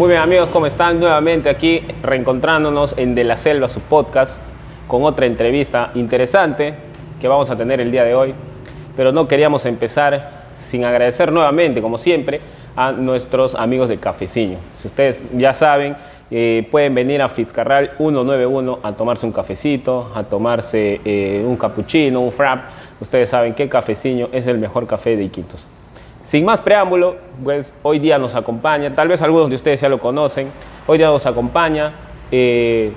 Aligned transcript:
Muy 0.00 0.08
bien 0.08 0.22
amigos, 0.22 0.48
¿cómo 0.48 0.64
están? 0.64 0.98
Nuevamente 0.98 1.50
aquí 1.50 1.82
reencontrándonos 2.02 2.96
en 2.96 3.14
De 3.14 3.22
la 3.22 3.36
Selva, 3.36 3.68
su 3.68 3.80
podcast, 3.80 4.40
con 4.88 5.04
otra 5.04 5.26
entrevista 5.26 5.90
interesante 5.94 6.72
que 7.20 7.28
vamos 7.28 7.50
a 7.50 7.56
tener 7.58 7.82
el 7.82 7.92
día 7.92 8.04
de 8.04 8.14
hoy. 8.14 8.32
Pero 8.96 9.12
no 9.12 9.28
queríamos 9.28 9.66
empezar 9.66 10.46
sin 10.58 10.86
agradecer 10.86 11.30
nuevamente, 11.30 11.82
como 11.82 11.98
siempre, 11.98 12.40
a 12.76 12.92
nuestros 12.92 13.54
amigos 13.54 13.90
de 13.90 13.98
Cafeciño. 13.98 14.56
Si 14.78 14.88
ustedes 14.88 15.20
ya 15.36 15.52
saben, 15.52 15.94
eh, 16.30 16.66
pueden 16.70 16.94
venir 16.94 17.20
a 17.20 17.28
Fitzcarral 17.28 17.90
191 17.98 18.78
a 18.82 18.92
tomarse 18.92 19.26
un 19.26 19.32
cafecito, 19.32 20.12
a 20.14 20.22
tomarse 20.22 21.02
eh, 21.04 21.44
un 21.46 21.58
cappuccino, 21.58 22.22
un 22.22 22.32
frap. 22.32 22.70
Ustedes 23.00 23.28
saben 23.28 23.52
que 23.52 23.68
Cafeciño 23.68 24.30
es 24.32 24.46
el 24.46 24.56
mejor 24.56 24.86
café 24.86 25.14
de 25.14 25.24
Iquitos. 25.24 25.68
Sin 26.30 26.44
más 26.44 26.60
preámbulo, 26.60 27.16
pues 27.42 27.74
hoy 27.82 27.98
día 27.98 28.16
nos 28.16 28.36
acompaña, 28.36 28.94
tal 28.94 29.08
vez 29.08 29.20
algunos 29.20 29.48
de 29.48 29.56
ustedes 29.56 29.80
ya 29.80 29.88
lo 29.88 29.98
conocen, 29.98 30.46
hoy 30.86 30.96
día 30.96 31.08
nos 31.08 31.26
acompaña 31.26 31.90
eh, 32.30 32.92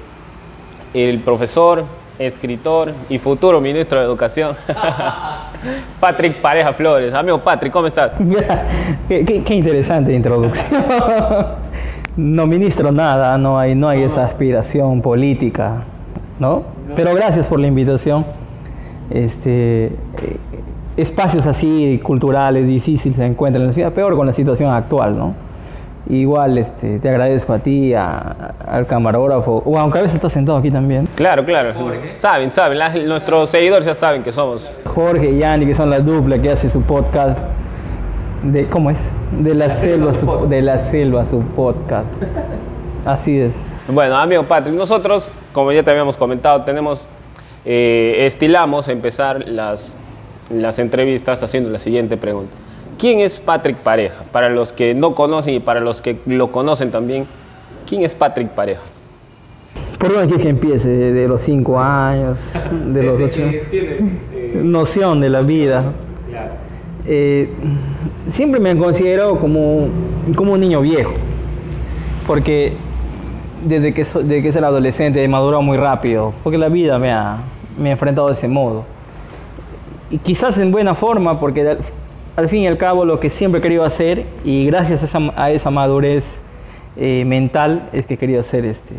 el 0.94 1.20
profesor, 1.22 1.84
escritor 2.20 2.94
y 3.10 3.18
futuro 3.18 3.60
ministro 3.60 3.98
de 3.98 4.06
Educación, 4.06 4.56
Patrick 6.00 6.42
Pareja 6.42 6.74
Flores. 6.74 7.12
Amigo 7.16 7.40
Patrick, 7.40 7.74
¿cómo 7.74 7.88
estás? 7.88 8.12
qué, 9.10 9.26
qué, 9.26 9.44
qué 9.44 9.56
interesante 9.56 10.14
introducción. 10.14 10.68
no 12.16 12.46
ministro 12.46 12.92
nada, 12.92 13.36
no 13.40 13.58
hay, 13.58 13.74
no 13.74 13.90
hay 13.90 14.04
esa 14.04 14.26
aspiración 14.26 15.02
política, 15.02 15.86
¿no? 16.38 16.62
Pero 16.96 17.16
gracias 17.16 17.48
por 17.48 17.60
la 17.60 17.66
invitación. 17.66 18.28
Este, 19.10 19.92
espacios 20.98 21.46
así 21.46 22.00
culturales 22.04 22.68
difíciles 22.68 23.18
se 23.18 23.26
encuentran 23.26 23.62
en 23.62 23.68
la 23.68 23.74
ciudad, 23.74 23.94
peor 23.94 24.16
con 24.16 24.28
la 24.28 24.34
situación 24.34 24.72
actual, 24.72 25.18
¿no? 25.18 25.34
Igual 26.10 26.58
este, 26.58 27.00
te 27.00 27.10
agradezco 27.10 27.54
a 27.54 27.60
ti, 27.60 27.94
a, 27.94 28.54
al 28.68 28.86
camarógrafo, 28.88 29.64
o 29.66 29.80
aunque 29.80 30.00
a 30.00 30.02
veces 30.02 30.16
estás 30.16 30.34
sentado 30.34 30.58
aquí 30.58 30.70
también. 30.70 31.08
Claro, 31.16 31.46
claro. 31.46 31.74
Saben, 32.18 32.52
saben, 32.52 32.78
la, 32.78 32.90
nuestros 32.90 33.50
seguidores 33.50 33.86
ya 33.86 33.96
saben 33.96 34.22
que 34.22 34.32
somos. 34.34 34.74
Jorge 34.86 35.32
y 35.32 35.40
Yanni, 35.40 35.66
que 35.66 35.76
son 35.76 35.90
la 35.90 36.00
dupla 36.00 36.42
que 36.42 36.52
hace 36.52 36.70
su 36.70 36.82
podcast. 36.82 37.40
De, 38.44 38.68
¿Cómo 38.68 38.90
es? 38.90 38.98
De 39.40 39.56
la, 39.56 39.70
selva, 39.70 40.14
su, 40.14 40.48
de 40.50 40.62
la 40.62 40.80
selva, 40.80 41.26
su 41.26 41.40
podcast. 41.40 42.10
Así 43.06 43.40
es. 43.40 43.54
Bueno, 43.88 44.18
amigo 44.18 44.44
Patrick, 44.44 44.76
nosotros, 44.76 45.32
como 45.54 45.72
ya 45.72 45.84
te 45.84 45.92
habíamos 45.92 46.18
comentado, 46.18 46.62
tenemos, 46.62 47.08
eh, 47.64 48.26
estilamos 48.26 48.90
empezar 48.90 49.48
las, 49.48 49.98
las 50.50 50.80
entrevistas 50.80 51.42
haciendo 51.44 51.70
la 51.70 51.80
siguiente 51.80 52.18
pregunta. 52.18 52.52
¿Quién 52.98 53.20
es 53.20 53.40
Patrick 53.40 53.78
Pareja? 53.78 54.24
Para 54.32 54.50
los 54.50 54.72
que 54.72 54.94
no 54.94 55.16
conocen 55.16 55.56
y 55.56 55.60
para 55.60 55.80
los 55.80 56.02
que 56.02 56.18
lo 56.26 56.52
conocen 56.52 56.92
también, 56.92 57.26
¿quién 57.88 58.04
es 58.04 58.14
Patrick 58.16 58.50
Pareja? 58.50 58.82
¿Por 59.98 60.14
dónde 60.14 60.38
que 60.38 60.50
empiece? 60.50 60.88
¿De 60.90 61.28
los 61.28 61.42
cinco 61.42 61.80
años? 61.80 62.54
¿De 62.94 63.04
los 63.04 63.20
ocho? 63.22 63.42
eh, 63.42 64.60
Noción 64.62 65.22
de 65.22 65.30
la 65.30 65.42
vida. 65.42 65.92
Eh, 67.06 67.50
siempre 68.28 68.60
me 68.60 68.78
considero 68.78 69.38
como, 69.40 69.88
como 70.36 70.54
un 70.54 70.60
niño 70.60 70.82
viejo, 70.82 71.14
porque 72.28 72.74
desde 73.66 73.94
que, 73.94 74.06
so- 74.06 74.22
desde 74.22 74.42
que 74.44 74.54
soy 74.54 74.64
adolescente 74.64 75.22
he 75.24 75.28
madurado 75.28 75.62
muy 75.62 75.78
rápido, 75.78 76.34
porque 76.44 76.58
la 76.58 76.70
vida 76.70 76.98
me 77.00 77.12
ha, 77.12 77.40
me 77.78 77.90
ha 77.90 77.92
enfrentado 77.94 78.28
de 78.28 78.34
ese 78.34 78.48
modo. 78.48 78.86
Y 80.14 80.20
quizás 80.20 80.60
en 80.60 80.72
buena 80.72 80.94
forma, 80.94 81.40
porque 81.40 81.68
al, 81.68 81.80
al 82.36 82.48
fin 82.48 82.62
y 82.62 82.68
al 82.68 82.78
cabo 82.78 83.04
lo 83.04 83.20
que 83.20 83.32
siempre 83.32 83.58
he 83.58 83.62
querido 83.64 83.84
hacer, 83.84 84.28
y 84.44 84.68
gracias 84.68 85.02
a 85.02 85.06
esa, 85.06 85.20
a 85.36 85.50
esa 85.50 85.72
madurez 85.72 86.40
eh, 86.96 87.26
mental, 87.26 87.90
es 87.94 88.06
que 88.06 88.14
he 88.14 88.18
querido 88.18 88.44
ser 88.44 88.64
este, 88.64 88.94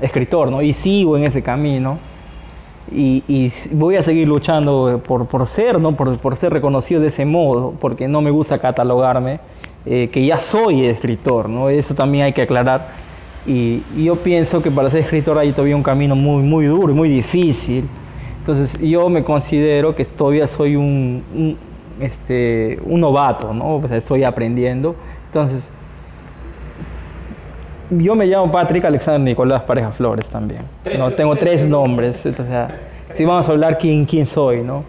escritor, 0.00 0.52
¿no? 0.52 0.62
Y 0.62 0.72
sigo 0.72 1.16
en 1.16 1.24
ese 1.24 1.42
camino 1.42 1.98
y, 2.92 3.24
y 3.26 3.52
voy 3.72 3.96
a 3.96 4.04
seguir 4.04 4.28
luchando 4.28 5.02
por, 5.04 5.26
por 5.26 5.44
ser, 5.48 5.80
¿no? 5.80 5.96
Por, 5.96 6.18
por 6.18 6.36
ser 6.36 6.52
reconocido 6.52 7.00
de 7.00 7.08
ese 7.08 7.24
modo, 7.24 7.74
porque 7.80 8.06
no 8.06 8.20
me 8.20 8.30
gusta 8.30 8.60
catalogarme, 8.60 9.40
eh, 9.86 10.08
que 10.12 10.24
ya 10.24 10.38
soy 10.38 10.86
escritor, 10.86 11.48
¿no? 11.48 11.68
Eso 11.68 11.96
también 11.96 12.26
hay 12.26 12.32
que 12.32 12.42
aclarar. 12.42 12.90
Y, 13.44 13.82
y 13.96 14.04
yo 14.04 14.14
pienso 14.14 14.62
que 14.62 14.70
para 14.70 14.88
ser 14.88 15.00
escritor 15.00 15.36
hay 15.36 15.50
todavía 15.50 15.74
un 15.74 15.82
camino 15.82 16.14
muy, 16.14 16.44
muy 16.44 16.66
duro 16.66 16.92
y 16.92 16.94
muy 16.94 17.08
difícil. 17.08 17.88
Entonces 18.46 18.78
yo 18.80 19.08
me 19.08 19.24
considero 19.24 19.94
que 19.94 20.04
todavía 20.04 20.46
soy 20.46 20.76
un, 20.76 21.22
un, 21.34 21.56
este, 22.00 22.78
un 22.84 23.00
novato, 23.00 23.54
¿no? 23.54 23.76
O 23.76 23.88
sea, 23.88 23.96
estoy 23.96 24.22
aprendiendo. 24.22 24.94
Entonces, 25.28 25.70
yo 27.90 28.14
me 28.14 28.26
llamo 28.26 28.50
Patrick 28.50 28.84
Alexander 28.84 29.20
Nicolás 29.20 29.62
Pareja 29.62 29.92
Flores 29.92 30.28
también. 30.28 30.62
No, 30.98 31.12
tengo 31.14 31.36
tres 31.36 31.66
nombres. 31.68 32.24
O 32.26 32.32
sea, 32.34 32.80
si 33.12 33.24
vamos 33.24 33.48
a 33.48 33.52
hablar 33.52 33.78
quién, 33.78 34.04
quién 34.04 34.26
soy, 34.26 34.62
¿no? 34.62 34.84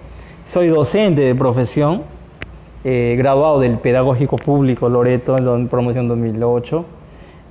Soy 0.46 0.68
docente 0.68 1.22
de 1.22 1.36
profesión, 1.36 2.04
eh, 2.84 3.16
graduado 3.18 3.60
del 3.60 3.78
Pedagógico 3.78 4.36
Público 4.38 4.90
Loreto 4.90 5.38
en 5.38 5.68
promoción 5.68 6.08
2008. 6.08 6.86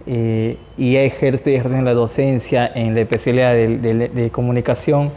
eh, 0.06 0.58
y 0.76 0.96
estoy 0.96 1.54
ejerciendo 1.54 1.86
la 1.90 1.94
docencia 1.94 2.70
en 2.74 2.94
la 2.94 3.00
especialidad 3.00 3.52
de, 3.54 3.78
de- 3.78 4.08
de 4.08 4.30
comunicación 4.30 5.10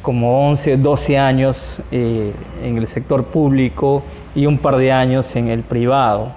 como 0.00 0.48
11, 0.48 0.78
12 0.78 1.18
años 1.18 1.82
eh, 1.90 2.32
en 2.64 2.78
el 2.78 2.86
sector 2.86 3.24
público 3.24 4.02
y 4.34 4.46
un 4.46 4.56
par 4.58 4.76
de 4.76 4.90
años 4.90 5.36
en 5.36 5.48
el 5.48 5.60
privado. 5.62 6.32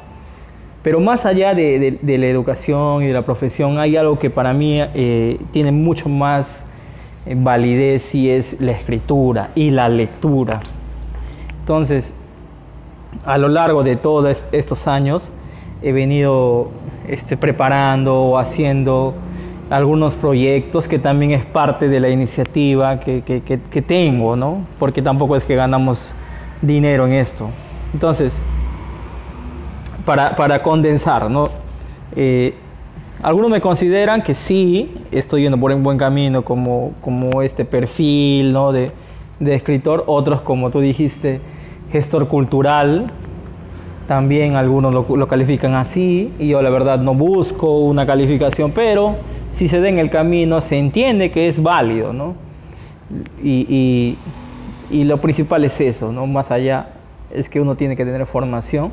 Pero 0.83 0.99
más 0.99 1.25
allá 1.25 1.55
de, 1.55 1.79
de- 1.79 1.97
de 2.01 2.17
la 2.17 2.27
educación 2.27 3.01
y 3.03 3.07
de 3.07 3.13
la 3.13 3.23
profesión, 3.23 3.79
hay 3.79 3.95
algo 3.97 4.19
que 4.19 4.29
para 4.29 4.53
mí 4.53 4.79
eh, 4.93 5.39
tiene 5.51 5.71
mucho 5.71 6.09
más 6.09 6.65
eh, 7.25 7.33
validez 7.37 8.13
y 8.13 8.29
es 8.29 8.59
la 8.59 8.71
escritura 8.73 9.49
y 9.55 9.71
la 9.71 9.89
lectura. 9.89 10.59
Entonces, 11.61 12.13
a 13.25 13.37
lo 13.37 13.47
largo 13.47 13.83
de 13.83 13.95
todos 13.95 14.29
es- 14.29 14.45
estos 14.51 14.87
años, 14.87 15.31
he 15.81 15.91
venido 15.91 16.69
este, 17.07 17.37
preparando 17.37 18.15
o 18.21 18.37
haciendo 18.37 19.13
algunos 19.69 20.15
proyectos 20.15 20.87
que 20.87 20.99
también 20.99 21.31
es 21.31 21.45
parte 21.45 21.87
de 21.89 21.99
la 21.99 22.09
iniciativa 22.09 22.99
que, 22.99 23.21
que- 23.23 23.41
que- 23.41 23.59
que 23.59 23.81
tengo, 23.81 24.35
¿no? 24.35 24.65
Porque 24.79 25.01
tampoco 25.01 25.35
es 25.35 25.43
que 25.43 25.55
ganamos 25.55 26.13
dinero 26.61 27.05
en 27.07 27.13
esto. 27.13 27.49
Entonces, 27.93 28.41
para, 30.05 30.35
para 30.35 30.61
condensar, 30.61 31.29
¿no? 31.29 31.49
Eh, 32.15 32.53
algunos 33.23 33.49
me 33.49 33.59
consideran 33.61 34.21
que 34.21 34.33
sí, 34.33 34.93
estoy 35.11 35.43
yendo 35.43 35.57
por 35.59 35.71
un 35.71 35.81
buen 35.81 35.97
camino 35.97 36.43
como, 36.43 36.91
como 37.01 37.41
este 37.41 37.65
perfil 37.65 38.53
¿no? 38.53 38.71
de, 38.71 38.91
de 39.39 39.55
escritor, 39.55 40.03
otros 40.05 40.41
como 40.41 40.69
tú 40.69 40.79
dijiste, 40.79 41.41
gestor 41.91 42.27
cultural, 42.27 43.11
también 44.07 44.55
algunos 44.55 44.93
lo, 44.93 45.07
lo 45.15 45.27
califican 45.27 45.73
así, 45.73 46.31
y 46.37 46.49
yo 46.49 46.61
la 46.61 46.69
verdad 46.69 46.99
no 46.99 47.15
busco 47.15 47.79
una 47.79 48.05
calificación, 48.05 48.71
pero 48.71 49.15
si 49.55 49.67
se 49.67 49.79
da 49.79 49.89
en 49.89 49.97
el 49.99 50.09
camino 50.09 50.61
se 50.61 50.77
entiende 50.77 51.31
que 51.31 51.47
es 51.47 51.61
válido, 51.61 52.13
¿no? 52.13 52.35
Y, 53.43 53.65
y- 53.69 54.17
y 54.89 55.03
lo 55.03 55.19
principal 55.21 55.63
es 55.65 55.79
eso, 55.81 56.11
¿no? 56.11 56.27
Más 56.27 56.51
allá 56.51 56.89
es 57.33 57.49
que 57.49 57.59
uno 57.59 57.75
tiene 57.75 57.95
que 57.95 58.05
tener 58.05 58.25
formación 58.25 58.91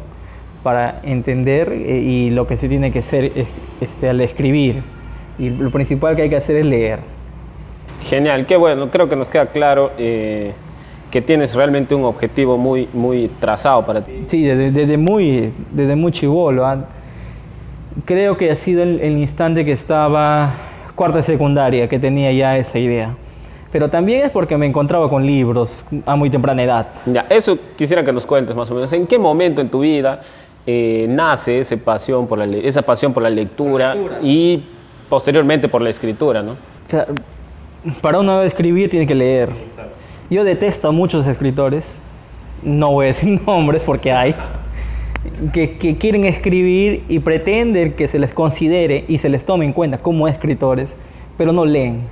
para 0.62 1.00
entender 1.02 1.72
eh, 1.72 2.00
y 2.00 2.30
lo 2.30 2.46
que 2.46 2.56
se 2.56 2.68
tiene 2.68 2.90
que 2.92 3.00
hacer 3.00 3.32
es, 3.36 3.48
este, 3.80 4.08
al 4.08 4.20
escribir. 4.20 4.82
Y 5.38 5.50
lo 5.50 5.70
principal 5.70 6.14
que 6.16 6.22
hay 6.22 6.28
que 6.30 6.36
hacer 6.36 6.56
es 6.56 6.64
leer. 6.66 7.00
Genial, 8.04 8.46
qué 8.46 8.56
bueno, 8.56 8.90
creo 8.90 9.08
que 9.08 9.16
nos 9.16 9.28
queda 9.28 9.46
claro 9.46 9.92
eh, 9.98 10.52
que 11.10 11.20
tienes 11.22 11.54
realmente 11.54 11.94
un 11.94 12.04
objetivo 12.04 12.56
muy, 12.58 12.88
muy 12.92 13.28
trazado 13.40 13.84
para 13.84 14.02
ti. 14.04 14.24
Sí, 14.28 14.42
desde, 14.42 14.70
desde 14.70 14.96
muy, 14.98 15.52
desde 15.72 15.96
muy 15.96 16.12
chivolo. 16.12 16.66
ah. 16.66 16.84
Creo 18.04 18.36
que 18.36 18.50
ha 18.50 18.56
sido 18.56 18.82
el, 18.82 19.00
el 19.00 19.18
instante 19.18 19.64
que 19.64 19.72
estaba 19.72 20.54
cuarta 20.94 21.22
secundaria 21.22 21.88
que 21.88 21.98
tenía 21.98 22.32
ya 22.32 22.56
esa 22.56 22.78
idea. 22.78 23.14
Pero 23.72 23.88
también 23.88 24.24
es 24.26 24.30
porque 24.30 24.56
me 24.58 24.66
encontraba 24.66 25.08
con 25.08 25.24
libros 25.24 25.84
a 26.04 26.14
muy 26.14 26.28
temprana 26.28 26.62
edad. 26.62 26.88
Ya, 27.06 27.26
eso 27.30 27.58
quisiera 27.76 28.04
que 28.04 28.12
nos 28.12 28.26
cuentes 28.26 28.54
más 28.54 28.70
o 28.70 28.74
menos. 28.74 28.92
¿En 28.92 29.06
qué 29.06 29.18
momento 29.18 29.62
en 29.62 29.70
tu 29.70 29.80
vida 29.80 30.20
eh, 30.66 31.06
nace 31.08 31.58
esa 31.58 31.76
pasión, 31.78 32.26
por 32.26 32.38
la, 32.38 32.44
esa 32.44 32.82
pasión 32.82 33.14
por 33.14 33.22
la 33.22 33.30
lectura, 33.30 33.96
y 34.22 34.62
posteriormente 35.08 35.68
por 35.68 35.80
la 35.82 35.90
escritura, 35.90 36.42
¿no? 36.42 36.52
O 36.52 36.90
sea, 36.90 37.06
para 38.00 38.20
uno 38.20 38.42
escribir 38.42 38.90
tiene 38.90 39.06
que 39.06 39.14
leer. 39.14 39.50
Yo 40.30 40.44
detesto 40.44 40.88
a 40.88 40.92
muchos 40.92 41.26
escritores, 41.26 41.98
no 42.62 42.92
voy 42.92 43.06
a 43.06 43.08
decir 43.08 43.40
nombres 43.46 43.82
porque 43.82 44.12
hay, 44.12 44.34
que, 45.52 45.78
que 45.78 45.96
quieren 45.98 46.24
escribir 46.24 47.04
y 47.08 47.20
pretenden 47.20 47.92
que 47.92 48.08
se 48.08 48.18
les 48.18 48.32
considere 48.32 49.04
y 49.08 49.18
se 49.18 49.28
les 49.28 49.44
tome 49.44 49.64
en 49.64 49.72
cuenta 49.72 49.98
como 49.98 50.28
escritores, 50.28 50.96
pero 51.36 51.52
no 51.52 51.64
leen. 51.64 52.02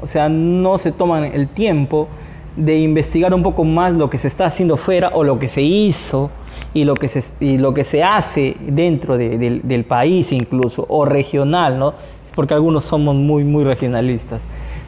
O 0.00 0.06
sea, 0.06 0.28
no 0.28 0.78
se 0.78 0.92
toman 0.92 1.24
el 1.24 1.48
tiempo 1.48 2.08
de 2.56 2.80
investigar 2.80 3.32
un 3.32 3.42
poco 3.42 3.64
más 3.64 3.92
lo 3.92 4.10
que 4.10 4.18
se 4.18 4.28
está 4.28 4.46
haciendo 4.46 4.76
fuera 4.76 5.10
o 5.14 5.24
lo 5.24 5.38
que 5.38 5.48
se 5.48 5.62
hizo 5.62 6.30
y 6.74 6.84
lo 6.84 6.94
que 6.94 7.08
se, 7.08 7.24
y 7.40 7.58
lo 7.58 7.72
que 7.72 7.84
se 7.84 8.02
hace 8.02 8.56
dentro 8.60 9.16
del 9.16 9.84
país 9.84 10.32
incluso, 10.32 10.84
o 10.88 11.04
regional, 11.04 11.78
¿no? 11.78 11.94
Porque 12.34 12.54
algunos 12.54 12.84
somos 12.84 13.14
muy, 13.14 13.44
muy 13.44 13.64
regionalistas. 13.64 14.42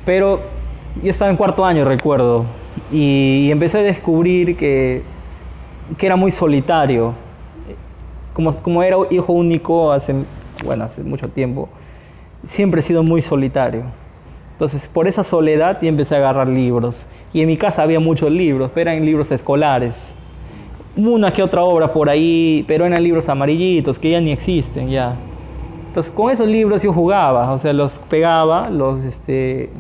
Pero 0.04 0.40
yo 1.02 1.10
estaba 1.10 1.30
en 1.30 1.36
cuarto 1.36 1.64
año, 1.64 1.84
recuerdo, 1.84 2.44
y, 2.92 3.48
empecé 3.50 3.78
a 3.78 3.82
descubrir 3.82 4.56
que, 4.56 5.02
que 5.98 6.06
era 6.06 6.16
muy 6.16 6.30
solitario. 6.30 7.14
Como, 8.34 8.52
como 8.60 8.82
era 8.82 8.96
hijo 9.10 9.32
único 9.32 9.92
hace, 9.92 10.14
bueno, 10.64 10.84
hace 10.84 11.02
mucho 11.02 11.28
tiempo, 11.28 11.68
siempre 12.46 12.80
he 12.80 12.82
sido 12.82 13.02
muy 13.02 13.22
solitario. 13.22 13.84
Entonces, 14.52 14.88
por 14.88 15.08
esa 15.08 15.24
soledad 15.24 15.80
y 15.82 15.88
empecé 15.88 16.14
a 16.14 16.18
agarrar 16.18 16.48
libros. 16.48 17.06
Y 17.32 17.40
en 17.40 17.48
mi 17.48 17.56
casa 17.56 17.82
había 17.82 18.00
muchos 18.00 18.30
libros, 18.30 18.70
pero 18.74 18.90
eran 18.90 19.04
libros 19.04 19.30
escolares. 19.32 20.14
Una 20.96 21.32
que 21.32 21.42
otra 21.42 21.62
obra 21.62 21.92
por 21.92 22.08
ahí, 22.08 22.64
pero 22.68 22.84
eran 22.84 23.02
libros 23.02 23.28
amarillitos 23.28 23.98
que 23.98 24.10
ya 24.10 24.20
ni 24.20 24.30
existen 24.30 24.90
ya. 24.90 25.16
Entonces, 25.88 26.12
con 26.12 26.30
esos 26.30 26.46
libros 26.46 26.82
yo 26.82 26.92
jugaba, 26.92 27.52
o 27.52 27.58
sea, 27.58 27.72
los 27.72 27.98
pegaba, 28.10 28.70
los, 28.70 29.02
este, 29.04 29.70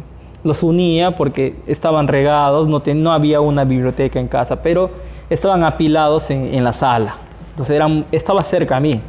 los 0.42 0.62
unía 0.62 1.16
porque 1.16 1.54
estaban 1.66 2.08
regados, 2.08 2.68
no, 2.68 2.82
no 2.94 3.12
había 3.12 3.40
una 3.40 3.64
biblioteca 3.64 4.18
en 4.18 4.28
casa, 4.28 4.62
pero 4.62 4.90
estaban 5.30 5.64
apilados 5.64 6.30
en 6.30 6.62
la 6.62 6.72
sala. 6.72 7.16
Entonces, 7.54 7.76
eran, 7.76 8.06
estaba 8.12 8.42
cerca 8.42 8.76
a 8.76 8.80
mí 8.80 9.00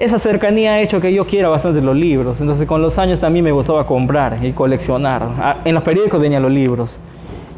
esa 0.00 0.18
cercanía 0.18 0.72
ha 0.72 0.80
hecho 0.80 0.98
que 0.98 1.12
yo 1.12 1.26
quiera 1.26 1.50
bastante 1.50 1.82
los 1.82 1.94
libros. 1.94 2.40
Entonces 2.40 2.66
con 2.66 2.80
los 2.80 2.98
años 2.98 3.20
también 3.20 3.44
me 3.44 3.52
gustaba 3.52 3.86
comprar 3.86 4.42
y 4.42 4.52
coleccionar. 4.52 5.28
Ah, 5.38 5.58
en 5.62 5.74
los 5.74 5.84
periódicos 5.84 6.18
venían 6.18 6.42
los 6.42 6.50
libros. 6.50 6.98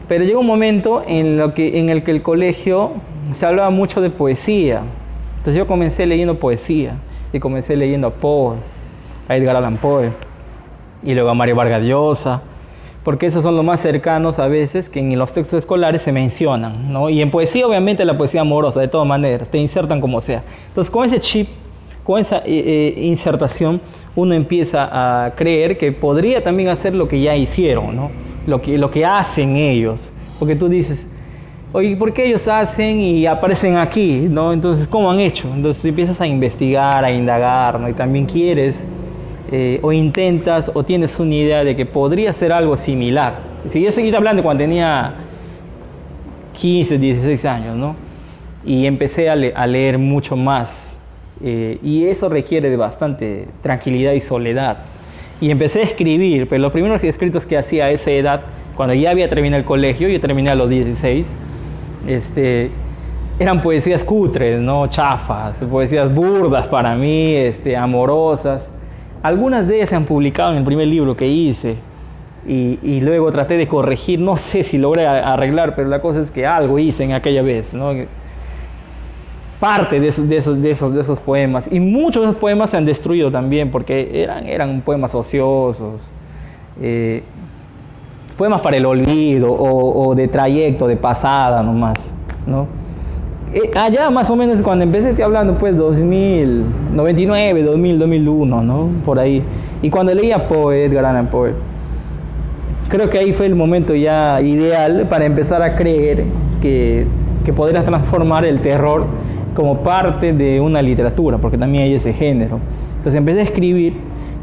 Pero 0.08 0.24
llegó 0.24 0.40
un 0.40 0.48
momento 0.48 1.04
en, 1.06 1.38
lo 1.38 1.54
que, 1.54 1.78
en 1.78 1.88
el 1.88 2.02
que 2.02 2.10
el 2.10 2.20
colegio 2.20 2.94
se 3.32 3.46
hablaba 3.46 3.70
mucho 3.70 4.00
de 4.00 4.10
poesía. 4.10 4.82
Entonces 5.38 5.54
yo 5.54 5.68
comencé 5.68 6.04
leyendo 6.04 6.40
poesía 6.40 6.96
y 7.32 7.38
comencé 7.38 7.76
leyendo 7.76 8.08
a 8.08 8.10
Poe, 8.10 8.56
a 9.28 9.36
Edgar 9.36 9.54
Allan 9.54 9.76
Poe 9.76 10.10
y 11.04 11.14
luego 11.14 11.30
a 11.30 11.34
Mario 11.34 11.54
Vargas 11.54 11.84
Llosa, 11.84 12.42
porque 13.04 13.26
esos 13.26 13.42
son 13.42 13.56
los 13.56 13.64
más 13.64 13.80
cercanos 13.80 14.38
a 14.38 14.46
veces 14.46 14.88
que 14.88 15.00
en 15.00 15.18
los 15.18 15.32
textos 15.32 15.58
escolares 15.58 16.02
se 16.02 16.12
mencionan, 16.12 16.92
¿no? 16.92 17.10
Y 17.10 17.20
en 17.20 17.30
poesía 17.30 17.66
obviamente 17.66 18.04
la 18.04 18.16
poesía 18.16 18.42
amorosa, 18.42 18.80
de 18.80 18.88
todas 18.88 19.06
maneras, 19.06 19.48
te 19.48 19.58
insertan 19.58 20.00
como 20.00 20.20
sea. 20.20 20.42
Entonces 20.68 20.90
con 20.90 21.04
ese 21.04 21.20
chip 21.20 21.48
con 22.04 22.20
esa 22.20 22.38
eh, 22.38 22.42
eh, 22.46 22.94
insertación 22.96 23.80
uno 24.16 24.34
empieza 24.34 25.24
a 25.24 25.34
creer 25.34 25.78
que 25.78 25.92
podría 25.92 26.42
también 26.42 26.68
hacer 26.68 26.94
lo 26.94 27.08
que 27.08 27.20
ya 27.20 27.36
hicieron, 27.36 27.94
¿no? 27.94 28.10
lo, 28.46 28.60
que, 28.60 28.76
lo 28.76 28.90
que 28.90 29.04
hacen 29.04 29.56
ellos. 29.56 30.10
Porque 30.38 30.56
tú 30.56 30.68
dices, 30.68 31.06
oye, 31.72 31.96
¿por 31.96 32.12
qué 32.12 32.26
ellos 32.26 32.46
hacen 32.48 33.00
y 33.00 33.26
aparecen 33.26 33.76
aquí? 33.76 34.26
¿no? 34.28 34.52
Entonces, 34.52 34.86
¿cómo 34.88 35.10
han 35.10 35.20
hecho? 35.20 35.48
Entonces 35.54 35.84
empiezas 35.84 36.20
a 36.20 36.26
investigar, 36.26 37.04
a 37.04 37.10
indagar, 37.10 37.80
¿no? 37.80 37.88
y 37.88 37.94
también 37.94 38.26
quieres 38.26 38.84
eh, 39.52 39.78
o 39.82 39.92
intentas 39.92 40.70
o 40.72 40.82
tienes 40.82 41.20
una 41.20 41.34
idea 41.34 41.62
de 41.62 41.76
que 41.76 41.86
podría 41.86 42.32
ser 42.32 42.52
algo 42.52 42.76
similar. 42.76 43.34
Si 43.68 43.82
yo 43.82 43.92
seguí 43.92 44.12
hablando 44.14 44.42
cuando 44.42 44.64
tenía 44.64 45.14
15, 46.54 46.98
16 46.98 47.44
años, 47.44 47.76
¿no? 47.76 47.94
Y 48.64 48.86
empecé 48.86 49.28
a 49.28 49.66
leer 49.66 49.98
mucho 49.98 50.36
más 50.36 50.96
eh, 51.44 51.78
y 51.82 52.04
eso 52.06 52.28
requiere 52.28 52.70
de 52.70 52.76
bastante 52.76 53.48
tranquilidad 53.60 54.12
y 54.12 54.20
soledad. 54.20 54.78
Y 55.40 55.50
empecé 55.50 55.80
a 55.80 55.82
escribir, 55.82 56.48
pero 56.48 56.62
los 56.62 56.72
primeros 56.72 57.02
escritos 57.02 57.44
que 57.44 57.58
hacía 57.58 57.86
a 57.86 57.90
esa 57.90 58.10
edad, 58.10 58.42
cuando 58.76 58.94
ya 58.94 59.10
había 59.10 59.28
terminado 59.28 59.58
el 59.58 59.66
colegio, 59.66 60.08
yo 60.08 60.20
terminé 60.20 60.50
a 60.50 60.54
los 60.54 60.70
16, 60.70 61.36
este, 62.06 62.70
eran 63.38 63.60
poesías 63.60 64.04
cutres, 64.04 64.60
¿no? 64.60 64.86
chafas, 64.86 65.58
poesías 65.68 66.14
burdas 66.14 66.68
para 66.68 66.94
mí, 66.94 67.34
este, 67.34 67.76
amorosas. 67.76 68.70
Algunas 69.22 69.68
de 69.68 69.76
ellas 69.76 69.88
se 69.88 69.96
han 69.96 70.04
publicado 70.04 70.52
en 70.52 70.58
el 70.58 70.64
primer 70.64 70.88
libro 70.88 71.16
que 71.16 71.28
hice 71.28 71.76
y, 72.46 72.78
y, 72.82 73.00
luego 73.00 73.30
traté 73.30 73.56
de 73.56 73.68
corregir, 73.68 74.18
no 74.18 74.36
sé 74.36 74.64
si 74.64 74.78
logré 74.78 75.06
arreglar, 75.06 75.76
pero 75.76 75.88
la 75.88 76.00
cosa 76.00 76.20
es 76.20 76.30
que 76.30 76.44
algo 76.44 76.78
hice 76.78 77.04
en 77.04 77.12
aquella 77.12 77.42
vez. 77.42 77.72
¿no? 77.72 77.92
parte 79.62 80.00
de 80.00 80.08
esos, 80.08 80.28
de 80.28 80.38
esos, 80.38 80.60
de 80.60 80.72
esos, 80.72 80.92
de 80.92 81.02
esos 81.02 81.20
poemas. 81.20 81.68
Y 81.70 81.78
muchos 81.78 82.24
de 82.24 82.30
esos 82.30 82.40
poemas 82.40 82.70
se 82.70 82.76
han 82.76 82.84
destruido 82.84 83.30
también 83.30 83.70
porque 83.70 84.24
eran, 84.24 84.48
eran 84.48 84.80
poemas 84.80 85.14
ociosos, 85.14 86.10
eh, 86.80 87.22
poemas 88.36 88.60
para 88.60 88.76
el 88.76 88.84
olvido 88.84 89.52
o, 89.52 90.16
de 90.16 90.26
trayecto, 90.26 90.88
de 90.88 90.96
pasada 90.96 91.62
nomás. 91.62 91.96
¿no? 92.44 92.66
Eh, 93.54 93.70
allá 93.74 94.08
más 94.08 94.30
o 94.30 94.36
menos 94.36 94.62
cuando 94.62 94.82
empecé 94.82 95.10
estoy 95.10 95.24
hablando 95.24 95.58
pues 95.58 95.76
2000, 95.76 96.64
99, 96.94 97.62
2000, 97.62 97.98
2001, 97.98 98.62
¿no? 98.62 98.88
Por 99.04 99.18
ahí. 99.18 99.42
Y 99.82 99.90
cuando 99.90 100.14
leía 100.14 100.48
Poe, 100.48 100.86
Edgar 100.86 101.04
Allan 101.04 101.26
Poe, 101.26 101.52
creo 102.88 103.10
que 103.10 103.18
ahí 103.18 103.32
fue 103.32 103.44
el 103.46 103.54
momento 103.54 103.94
ya 103.94 104.40
ideal 104.40 105.06
para 105.10 105.26
empezar 105.26 105.62
a 105.62 105.76
creer 105.76 106.24
que, 106.62 107.06
que 107.44 107.52
podrías 107.52 107.84
transformar 107.84 108.46
el 108.46 108.60
terror 108.60 109.04
como 109.54 109.80
parte 109.80 110.32
de 110.32 110.58
una 110.58 110.80
literatura, 110.80 111.36
porque 111.36 111.58
también 111.58 111.84
hay 111.84 111.94
ese 111.94 112.14
género. 112.14 112.58
Entonces 112.96 113.18
empecé 113.18 113.40
a 113.40 113.44
escribir 113.44 113.94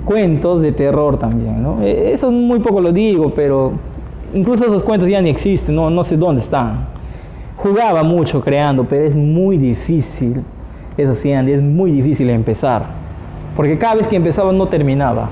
cuentos 0.06 0.62
de 0.62 0.72
terror 0.72 1.18
también, 1.18 1.64
¿no? 1.64 1.82
E, 1.82 2.12
eso 2.12 2.32
muy 2.32 2.60
poco 2.60 2.80
lo 2.80 2.92
digo, 2.92 3.34
pero 3.34 3.72
incluso 4.36 4.66
esos 4.66 4.84
cuentos 4.84 5.10
ya 5.10 5.20
ni 5.20 5.30
existen, 5.30 5.74
no, 5.74 5.90
no 5.90 6.04
sé 6.04 6.16
dónde 6.16 6.42
están. 6.42 6.99
Jugaba 7.62 8.04
mucho 8.04 8.42
creando, 8.42 8.84
pero 8.86 9.06
es 9.06 9.16
muy 9.16 9.58
difícil, 9.58 10.44
eso 10.98 11.16
sí, 11.16 11.32
Andy, 11.32 11.54
es 11.54 11.62
muy 11.62 11.92
difícil 11.92 12.30
empezar, 12.30 12.86
porque 13.56 13.78
cada 13.78 13.96
vez 13.96 14.08
que 14.08 14.16
empezaba 14.16 14.52
no 14.52 14.68
terminaba. 14.68 15.30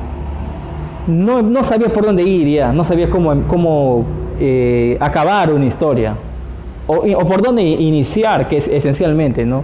No, 1.07 1.41
no 1.41 1.63
sabía 1.63 1.87
por 1.87 2.05
dónde 2.05 2.23
ir 2.23 2.47
ya, 2.49 2.73
no 2.73 2.83
sabía 2.83 3.09
cómo, 3.09 3.43
cómo 3.47 4.05
eh, 4.39 4.97
acabar 4.99 5.53
una 5.53 5.65
historia 5.65 6.15
o, 6.87 7.27
por 7.27 7.41
dónde 7.41 7.63
iniciar, 7.63 8.47
que 8.47 8.57
es 8.57 8.67
esencialmente, 8.67 9.45
¿no? 9.45 9.63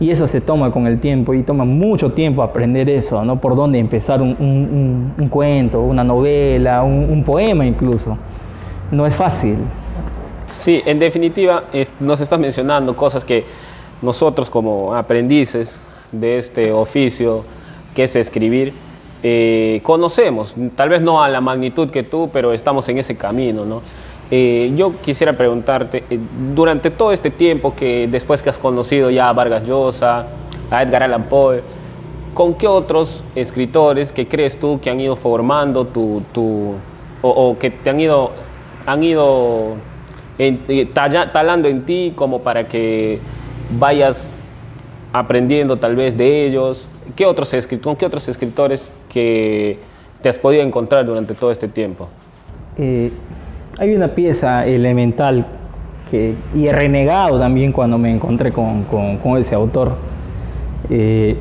Y 0.00 0.10
eso 0.10 0.26
se 0.26 0.40
toma 0.40 0.72
con 0.72 0.86
el 0.88 0.98
tiempo 0.98 1.32
y 1.32 1.44
toma 1.44 1.64
mucho 1.64 2.12
tiempo 2.12 2.42
aprender 2.42 2.88
eso, 2.90 3.24
¿no? 3.24 3.36
Por 3.40 3.54
dónde 3.54 3.78
empezar 3.78 4.20
un, 4.20 5.12
un, 5.16 5.28
cuento, 5.28 5.80
una 5.80 6.02
novela, 6.02 6.82
un, 6.82 7.22
poema 7.22 7.64
incluso. 7.64 8.18
No 8.90 9.06
es 9.06 9.14
fácil. 9.14 9.56
Sí, 10.52 10.82
en 10.84 10.98
definitiva, 10.98 11.64
nos 11.98 12.20
estás 12.20 12.38
mencionando 12.38 12.94
cosas 12.94 13.24
que 13.24 13.44
nosotros 14.02 14.50
como 14.50 14.94
aprendices 14.94 15.80
de 16.12 16.36
este 16.36 16.70
oficio, 16.70 17.44
que 17.94 18.04
es 18.04 18.14
escribir, 18.16 18.74
eh, 19.22 19.80
conocemos, 19.82 20.54
tal 20.76 20.90
vez 20.90 21.00
no 21.00 21.22
a 21.22 21.28
la 21.28 21.40
magnitud 21.40 21.88
que 21.90 22.02
tú, 22.02 22.28
pero 22.32 22.52
estamos 22.52 22.86
en 22.88 22.98
ese 22.98 23.16
camino, 23.16 23.64
¿no? 23.64 23.80
Eh, 24.30 24.72
yo 24.76 24.94
quisiera 25.00 25.32
preguntarte, 25.32 26.04
eh, 26.10 26.18
durante 26.54 26.90
todo 26.90 27.12
este 27.12 27.30
tiempo 27.30 27.74
que 27.74 28.06
después 28.08 28.42
que 28.42 28.50
has 28.50 28.58
conocido 28.58 29.10
ya 29.10 29.30
a 29.30 29.32
Vargas 29.32 29.66
Llosa, 29.66 30.26
a 30.70 30.82
Edgar 30.82 31.02
Allan 31.04 31.24
Poe, 31.24 31.62
¿con 32.34 32.54
qué 32.54 32.68
otros 32.68 33.24
escritores 33.34 34.12
que 34.12 34.28
crees 34.28 34.60
tú 34.60 34.80
que 34.80 34.90
han 34.90 35.00
ido 35.00 35.16
formando 35.16 35.86
tu, 35.86 36.22
tu 36.32 36.74
o, 37.22 37.56
que 37.58 37.70
te 37.70 37.90
han 37.90 38.00
ido, 38.00 38.32
han 38.84 39.02
ido 39.02 39.76
eh, 40.38 40.90
talando 40.94 41.68
en 41.68 41.84
ti 41.84 42.12
como 42.14 42.40
para 42.40 42.68
que 42.68 43.20
vayas 43.78 44.30
aprendiendo 45.12 45.78
tal 45.78 45.96
vez 45.96 46.16
de 46.16 46.46
ellos? 46.46 46.88
¿Qué 47.16 47.26
otros 47.26 47.54
¿Con 47.82 47.96
qué 47.96 48.06
otros 48.06 48.28
escritores 48.28 48.90
que 49.08 49.78
te 50.20 50.28
has 50.28 50.38
podido 50.38 50.62
encontrar 50.62 51.04
durante 51.04 51.34
todo 51.34 51.50
este 51.50 51.68
tiempo? 51.68 52.08
hay 53.78 53.94
una 53.94 54.08
pieza 54.08 54.66
elemental 54.66 55.46
que, 56.10 56.34
y 56.54 56.66
he 56.66 56.72
renegado 56.72 57.38
también 57.38 57.72
cuando 57.72 57.98
me 57.98 58.12
encontré 58.12 58.52
con, 58.52 58.84
con, 58.84 59.38
ese 59.38 59.54
autor. 59.54 59.94
Eh, 60.90 61.36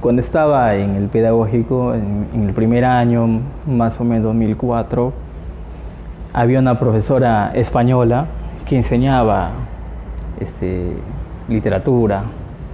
cuando 0.00 0.22
estaba 0.22 0.74
en 0.74 0.96
el 0.96 1.08
pedagógico, 1.08 1.94
en, 1.94 2.46
el 2.46 2.54
primer 2.54 2.84
año, 2.84 3.40
más 3.66 4.00
o 4.00 4.04
menos 4.04 4.24
2004, 4.24 5.12
había 6.34 6.58
una 6.58 6.78
profesora 6.80 7.52
española 7.54 8.26
que 8.66 8.76
enseñaba 8.76 9.52
este, 10.40 10.92
literatura 11.48 12.24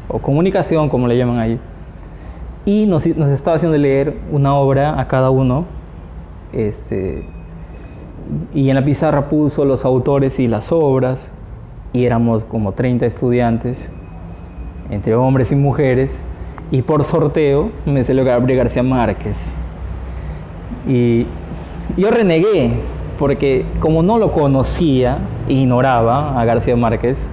o 0.09 0.19
comunicación, 0.19 0.89
como 0.89 1.07
le 1.07 1.19
llaman 1.19 1.39
ahí, 1.39 1.61
y 2.65 2.87
nos, 2.87 3.05
estaba 3.07 3.57
haciendo 3.57 3.77
leer 3.77 4.17
una 4.33 4.55
obra 4.55 4.99
a 4.99 5.07
cada 5.07 5.31
uno. 5.31 5.67
Este, 6.53 7.25
y 8.55 8.71
en 8.71 8.75
la 8.75 8.85
pizarra 8.85 9.29
puso 9.29 9.65
los 9.65 9.85
autores 9.85 10.39
y 10.39 10.47
las 10.47 10.73
obras, 10.73 11.31
y 11.93 12.07
éramos 12.07 12.45
como 12.45 12.73
30 12.73 13.05
estudiantes, 13.05 13.91
entre 14.91 15.15
hombres 15.15 15.53
y 15.53 15.57
mujeres, 15.57 16.19
y 16.71 16.81
por 16.81 17.05
sorteo 17.05 17.71
me 17.85 18.05
salió 18.05 18.25
Gabriel 18.25 18.59
García 18.59 18.83
Márquez. 18.83 19.53
Y 20.89 21.27
yo 21.97 22.11
renegué, 22.11 22.73
porque 23.21 23.67
como 23.81 24.03
no 24.03 24.17
lo 24.17 24.33
conocía, 24.33 25.19
ignoraba 25.47 26.41
a 26.41 26.45
García 26.47 26.75
Márquez, 26.75 27.29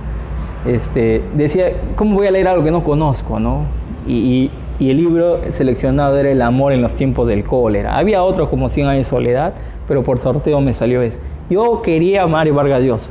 este, 0.65 1.21
decía, 1.33 1.71
¿cómo 1.95 2.17
voy 2.17 2.27
a 2.27 2.31
leer 2.31 2.49
algo 2.49 2.65
que 2.65 2.71
no 2.71 2.83
conozco? 2.83 3.39
¿no? 3.39 3.61
Y, 4.05 4.51
y, 4.79 4.89
el 4.89 4.97
libro 4.97 5.39
seleccionado 5.53 6.17
era 6.17 6.29
El 6.29 6.41
amor 6.41 6.73
en 6.73 6.81
los 6.81 6.93
tiempos 6.95 7.25
del 7.25 7.45
cólera. 7.45 7.97
Había 7.97 8.21
otro 8.21 8.49
como 8.49 8.67
100 8.67 8.87
años 8.87 9.05
de 9.05 9.09
soledad, 9.09 9.53
pero 9.87 10.03
por 10.03 10.19
sorteo 10.19 10.59
me 10.59 10.73
salió 10.73 11.01
ese. 11.01 11.19
Yo 11.49 11.81
quería 11.81 12.23
a 12.23 12.27
Mario 12.27 12.53
Vargas 12.53 12.83
Llosa, 12.83 13.09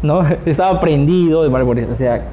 ¿no? 0.00 0.22
Estaba 0.46 0.78
prendido 0.78 1.42
de 1.42 1.50
Mario 1.50 1.66
Vargas 1.66 1.88
o 1.92 1.96
sea, 1.96 2.24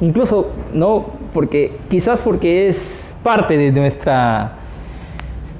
incluso, 0.00 0.48
¿no? 0.72 1.04
Porque, 1.34 1.76
quizás 1.90 2.22
porque 2.22 2.68
es 2.68 3.14
parte 3.22 3.58
de 3.58 3.70
nuestra 3.70 4.52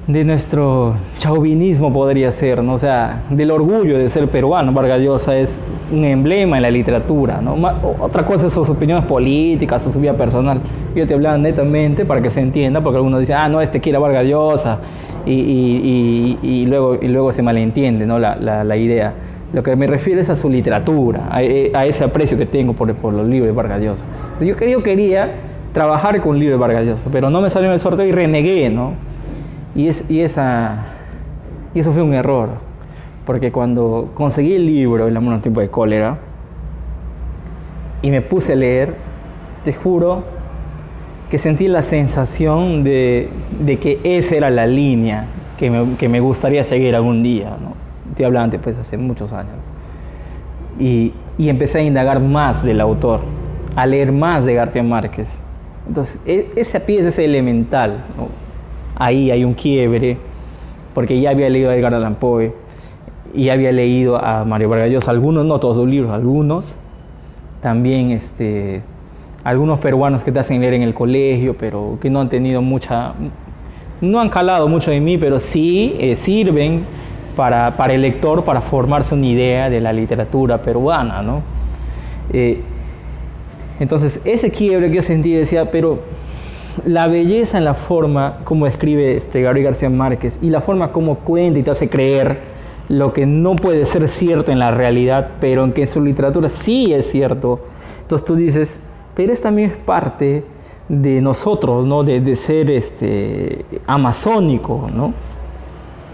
de 0.07 0.23
nuestro 0.23 0.95
chauvinismo 1.17 1.91
podría 1.91 2.31
ser, 2.31 2.61
¿no? 2.61 2.73
o 2.73 2.79
sea, 2.79 3.23
del 3.29 3.49
orgullo 3.49 3.97
de 3.97 4.07
ser 4.09 4.27
peruano. 4.29 4.71
Vargas 4.71 5.01
Llosa 5.01 5.35
es 5.35 5.59
un 5.91 6.05
emblema 6.05 6.57
en 6.57 6.61
la 6.61 6.69
literatura. 6.69 7.41
¿no? 7.41 7.55
Otra 7.99 8.25
cosa 8.25 8.47
es 8.47 8.53
sus 8.53 8.69
opiniones 8.69 9.05
políticas, 9.05 9.81
su 9.81 9.99
vida 9.99 10.13
personal. 10.13 10.61
Yo 10.95 11.07
te 11.07 11.15
hablaba 11.15 11.37
netamente 11.37 12.05
para 12.05 12.21
que 12.21 12.29
se 12.29 12.39
entienda, 12.39 12.81
porque 12.81 12.97
algunos 12.97 13.19
dicen, 13.19 13.35
ah, 13.35 13.49
no, 13.49 13.61
este 13.61 13.81
quiere 13.81 13.97
a 13.97 13.99
Vargas 13.99 14.25
Llosa, 14.25 14.79
y, 15.25 16.65
luego, 16.67 16.99
y 17.01 17.07
luego 17.07 17.33
se 17.33 17.41
malentiende 17.41 18.05
¿no? 18.05 18.19
la, 18.19 18.77
idea. 18.77 19.13
Lo 19.53 19.63
que 19.63 19.75
me 19.75 19.87
refiero 19.87 20.21
es 20.21 20.29
a 20.29 20.35
su 20.35 20.49
literatura, 20.49 21.29
a, 21.31 21.37
a 21.37 21.85
ese 21.85 22.03
aprecio 22.03 22.37
que 22.37 22.45
tengo 22.45 22.73
por, 22.73 22.93
por, 22.95 23.13
los 23.13 23.27
libros 23.27 23.47
de 23.47 23.53
Vargas 23.53 23.81
Llosa. 23.81 24.05
Yo, 24.39 24.55
yo 24.55 24.83
quería 24.83 25.31
trabajar 25.73 26.21
con 26.21 26.31
un 26.31 26.39
libro 26.39 26.55
de 26.55 26.59
Vargas 26.59 26.85
Llosa, 26.85 27.09
pero 27.11 27.31
no 27.31 27.41
me 27.41 27.49
salió 27.49 27.69
en 27.69 27.73
el 27.73 27.79
sorteo 27.79 28.05
y 28.05 28.11
renegué, 28.11 28.69
¿no? 28.69 28.93
Y, 29.75 29.89
es, 29.89 30.09
y, 30.09 30.21
esa, 30.21 30.85
y 31.73 31.79
eso 31.79 31.91
fue 31.91 32.01
un 32.01 32.13
error, 32.13 32.49
porque 33.25 33.51
cuando 33.51 34.11
conseguí 34.13 34.55
el 34.55 34.65
libro, 34.65 35.07
El 35.07 35.17
amor 35.17 35.35
en 35.35 35.41
tiempo 35.41 35.59
de 35.59 35.69
cólera, 35.69 36.17
y 38.01 38.09
me 38.09 38.21
puse 38.21 38.53
a 38.53 38.55
leer, 38.55 38.95
te 39.63 39.73
juro 39.73 40.23
que 41.29 41.37
sentí 41.37 41.67
la 41.67 41.81
sensación 41.81 42.83
de, 42.83 43.29
de 43.59 43.77
que 43.79 43.99
esa 44.03 44.35
era 44.35 44.49
la 44.49 44.67
línea 44.67 45.25
que 45.57 45.69
me, 45.69 45.95
que 45.97 46.07
me, 46.07 46.19
gustaría 46.19 46.63
seguir 46.63 46.95
algún 46.95 47.23
día. 47.23 47.57
¿no? 47.61 47.73
Te 48.15 48.25
hablaba 48.25 48.43
antes, 48.43 48.61
pues 48.61 48.77
hace 48.77 48.97
muchos 48.97 49.33
años. 49.33 49.55
Y, 50.79 51.13
y, 51.37 51.49
empecé 51.49 51.79
a 51.79 51.81
indagar 51.81 52.19
más 52.19 52.63
del 52.63 52.79
autor, 52.79 53.21
a 53.75 53.85
leer 53.85 54.11
más 54.11 54.45
de 54.45 54.53
García 54.53 54.83
Márquez. 54.83 55.29
Entonces, 55.87 56.19
e, 56.25 56.51
esa 56.55 56.81
pieza 56.81 57.07
es 57.07 57.19
elemental. 57.19 58.03
Ahí 58.95 59.31
hay 59.31 59.43
un 59.43 59.53
quiebre, 59.53 60.17
porque 60.93 61.19
ya 61.19 61.31
había 61.31 61.49
leído 61.49 61.69
a 61.69 61.75
Edgar 61.75 61.93
Allan 61.93 62.15
Poe 62.15 62.53
y 63.33 63.45
ya 63.45 63.53
había 63.53 63.71
leído 63.71 64.17
a 64.17 64.45
Mario 64.45 64.69
Vargas 64.69 64.89
Llosa, 64.89 65.11
algunos, 65.11 65.45
no 65.45 65.59
todos 65.59 65.77
los 65.77 65.87
libros, 65.87 66.11
algunos, 66.11 66.73
también 67.61 68.11
este, 68.11 68.81
algunos 69.43 69.79
peruanos 69.79 70.23
que 70.23 70.31
te 70.31 70.39
hacen 70.39 70.61
leer 70.61 70.75
en 70.75 70.83
el 70.83 70.93
colegio, 70.93 71.55
pero 71.57 71.97
que 72.01 72.09
no 72.09 72.21
han 72.21 72.29
tenido 72.29 72.61
mucha, 72.61 73.13
no 74.01 74.19
han 74.19 74.29
calado 74.29 74.67
mucho 74.67 74.91
en 74.91 75.03
mí, 75.03 75.17
pero 75.17 75.39
sí 75.39 75.95
eh, 75.99 76.15
sirven 76.15 76.85
para, 77.35 77.75
para, 77.75 77.93
el 77.93 78.01
lector 78.01 78.45
para 78.45 78.61
formarse 78.61 79.13
una 79.13 79.25
idea 79.25 79.69
de 79.69 79.81
la 79.81 79.91
literatura 79.91 80.61
peruana, 80.61 81.21
¿no? 81.21 81.41
Eh, 82.31 82.61
entonces, 83.79 84.21
ese 84.23 84.51
quiebre 84.51 84.89
que 84.89 84.95
yo 84.95 85.01
sentí 85.01 85.33
decía, 85.33 85.69
pero 85.69 85.99
la 86.83 87.07
belleza 87.07 87.57
en 87.57 87.65
la 87.65 87.73
forma 87.73 88.39
como 88.43 88.67
escribe 88.67 89.17
este 89.17 89.41
Gabriel 89.41 89.67
García 89.67 89.89
Márquez 89.89 90.37
y 90.41 90.49
la 90.49 90.61
forma 90.61 90.91
como 90.91 91.15
cuenta 91.19 91.59
y 91.59 91.63
te 91.63 91.71
hace 91.71 91.89
creer 91.89 92.39
lo 92.89 93.13
que 93.13 93.25
no 93.25 93.55
puede 93.55 93.85
ser 93.85 94.07
cierto 94.09 94.51
en 94.51 94.59
la 94.59 94.71
realidad, 94.71 95.31
pero 95.39 95.63
en 95.63 95.71
que 95.71 95.83
en 95.83 95.87
su 95.87 96.01
literatura 96.01 96.49
sí 96.49 96.93
es 96.93 97.09
cierto. 97.09 97.61
Entonces 98.01 98.25
tú 98.25 98.35
dices, 98.35 98.77
pero 99.15 99.33
es 99.33 99.41
también 99.41 99.71
es 99.71 99.77
parte 99.77 100.43
de 100.87 101.21
nosotros, 101.21 101.85
¿no? 101.85 102.03
De, 102.03 102.35
ser 102.35 102.69
este, 102.69 103.65
amazónico, 103.87 104.87
¿no? 104.93 105.13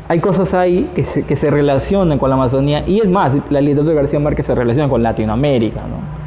Hay 0.07 0.19
cosas 0.19 0.53
ahí 0.53 0.91
que 0.95 1.03
se, 1.05 1.23
que 1.23 1.35
se 1.35 1.49
relacionan 1.49 2.19
con 2.19 2.29
la 2.29 2.35
Amazonía 2.35 2.83
y 2.87 2.99
es 2.99 3.09
más, 3.09 3.33
la 3.49 3.61
literatura 3.61 3.95
de 3.95 4.01
García 4.01 4.19
Márquez 4.19 4.45
se 4.45 4.55
relaciona 4.55 4.89
con 4.89 5.01
Latinoamérica, 5.03 5.81
¿no? 5.81 6.20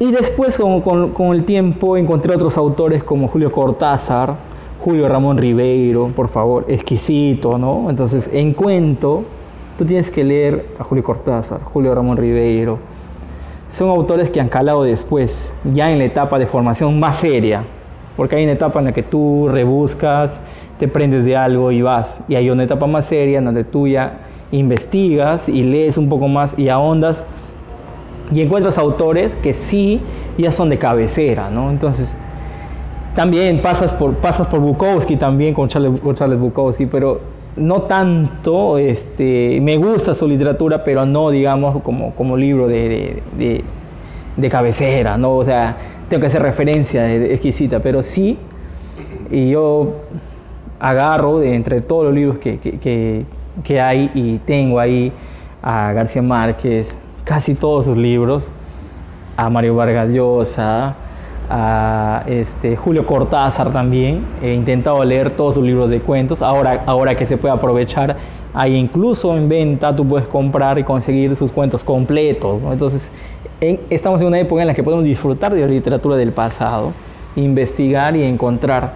Y 0.00 0.10
después 0.10 0.58
con, 0.58 1.34
el 1.34 1.44
tiempo 1.44 1.96
encontré 1.96 2.34
otros 2.34 2.56
autores 2.56 3.04
como 3.04 3.28
Julio 3.28 3.52
Cortázar, 3.52 4.34
Julio 4.84 5.08
Ramón 5.08 5.38
Ribeiro, 5.38 6.08
por 6.08 6.28
favor, 6.28 6.64
exquisito, 6.68 7.58
¿no? 7.58 7.88
Entonces, 7.88 8.28
en 8.32 8.54
cuento, 8.54 9.22
tú 9.78 9.84
tienes 9.84 10.10
que 10.10 10.24
leer 10.24 10.66
a 10.80 10.84
Julio 10.84 11.04
Cortázar, 11.04 11.62
Julio 11.62 11.94
Ramón 11.94 12.16
Ribeiro. 12.16 12.78
Son 13.70 13.88
autores 13.88 14.30
que 14.30 14.40
han 14.40 14.48
calado 14.48 14.82
después, 14.82 15.52
ya 15.72 15.92
en 15.92 15.98
la 15.98 16.04
etapa 16.04 16.40
de 16.40 16.48
formación 16.48 16.98
más 16.98 17.16
seria, 17.16 17.64
porque 18.16 18.34
hay 18.34 18.44
una 18.44 18.52
etapa 18.54 18.80
en 18.80 18.86
la 18.86 18.92
que 18.92 19.04
tú 19.04 19.48
rebuscas, 19.48 20.40
te 20.78 20.88
prendes 20.88 21.24
de 21.24 21.36
algo 21.36 21.70
y 21.70 21.82
vas, 21.82 22.20
y 22.26 22.34
hay 22.34 22.50
una 22.50 22.64
etapa 22.64 22.88
más 22.88 23.06
seria 23.06 23.38
en 23.38 23.44
donde 23.44 23.62
tú 23.62 23.86
ya 23.86 24.18
investigas 24.50 25.48
y 25.48 25.62
lees 25.62 25.96
un 25.96 26.08
poco 26.08 26.26
más 26.26 26.58
y 26.58 26.68
ahondas 26.68 27.24
y 28.32 28.40
encuentras 28.40 28.78
autores 28.78 29.34
que 29.36 29.54
sí 29.54 30.00
ya 30.38 30.52
son 30.52 30.68
de 30.68 30.78
cabecera, 30.78 31.50
¿no? 31.50 31.70
Entonces, 31.70 32.14
también 33.14 33.62
pasas 33.62 33.92
por, 33.92 34.14
pasas 34.16 34.46
por 34.48 34.60
Bukowski 34.60 35.16
también 35.16 35.54
con 35.54 35.68
Charles, 35.68 36.38
Bukowski, 36.38 36.86
pero 36.86 37.20
no 37.56 37.82
tanto, 37.82 38.78
este, 38.78 39.60
me 39.62 39.76
gusta 39.76 40.14
su 40.14 40.26
literatura, 40.26 40.82
pero 40.82 41.06
no, 41.06 41.30
digamos, 41.30 41.80
como, 41.82 42.14
como 42.14 42.36
libro 42.36 42.66
de, 42.66 43.22
de, 44.36 44.48
cabecera, 44.48 45.16
¿no? 45.16 45.36
O 45.36 45.44
sea, 45.44 45.76
tengo 46.08 46.22
que 46.22 46.26
hacer 46.26 46.42
referencia 46.42 47.14
exquisita, 47.14 47.80
pero 47.80 48.02
sí, 48.02 48.36
y 49.30 49.50
yo 49.50 49.94
agarro 50.80 51.38
de 51.38 51.54
entre 51.54 51.80
todos 51.80 52.06
los 52.06 52.14
libros 52.14 52.38
que, 52.38 52.58
que, 52.58 53.24
que 53.62 53.80
hay 53.80 54.10
y 54.14 54.38
tengo 54.38 54.80
ahí 54.80 55.12
a 55.62 55.92
García 55.92 56.20
Márquez, 56.20 56.94
casi 57.24 57.54
todos 57.54 57.86
sus 57.86 57.96
libros, 57.96 58.48
a 59.36 59.50
Mario 59.50 59.76
Vargas 59.76 60.08
Llosa, 60.10 60.94
a 61.50 62.22
este, 62.26 62.76
Julio 62.76 63.06
Cortázar 63.06 63.72
también. 63.72 64.24
He 64.42 64.54
intentado 64.54 65.02
leer 65.04 65.30
todos 65.30 65.54
sus 65.54 65.64
libros 65.64 65.88
de 65.88 66.00
cuentos. 66.00 66.42
Ahora, 66.42 66.84
ahora 66.86 67.16
que 67.16 67.26
se 67.26 67.36
puede 67.36 67.54
aprovechar, 67.54 68.16
ahí 68.52 68.74
incluso 68.74 69.36
en 69.36 69.48
venta 69.48 69.94
tú 69.94 70.06
puedes 70.06 70.28
comprar 70.28 70.78
y 70.78 70.84
conseguir 70.84 71.34
sus 71.36 71.50
cuentos 71.50 71.82
completos. 71.82 72.60
Entonces, 72.70 73.10
estamos 73.90 74.20
en 74.20 74.28
una 74.28 74.38
época 74.38 74.62
en 74.62 74.68
la 74.68 74.74
que 74.74 74.82
podemos 74.82 75.04
disfrutar 75.04 75.54
de 75.54 75.60
la 75.60 75.66
literatura 75.66 76.16
del 76.16 76.32
pasado, 76.32 76.92
investigar 77.36 78.16
y 78.16 78.22
encontrar. 78.22 78.94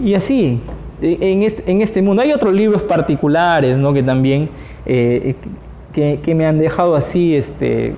Y 0.00 0.14
así, 0.14 0.60
en 1.00 1.42
este, 1.42 1.70
en 1.70 1.82
este, 1.82 2.02
mundo 2.02 2.22
hay 2.22 2.32
otros 2.32 2.52
libros 2.54 2.82
particulares 2.82 3.76
¿no? 3.76 3.92
que 3.92 4.02
también 4.02 4.48
eh, 4.84 5.34
que, 6.22 6.34
me 6.34 6.46
han 6.46 6.58
dejado 6.58 6.94
así, 6.94 7.34
este, 7.34 7.94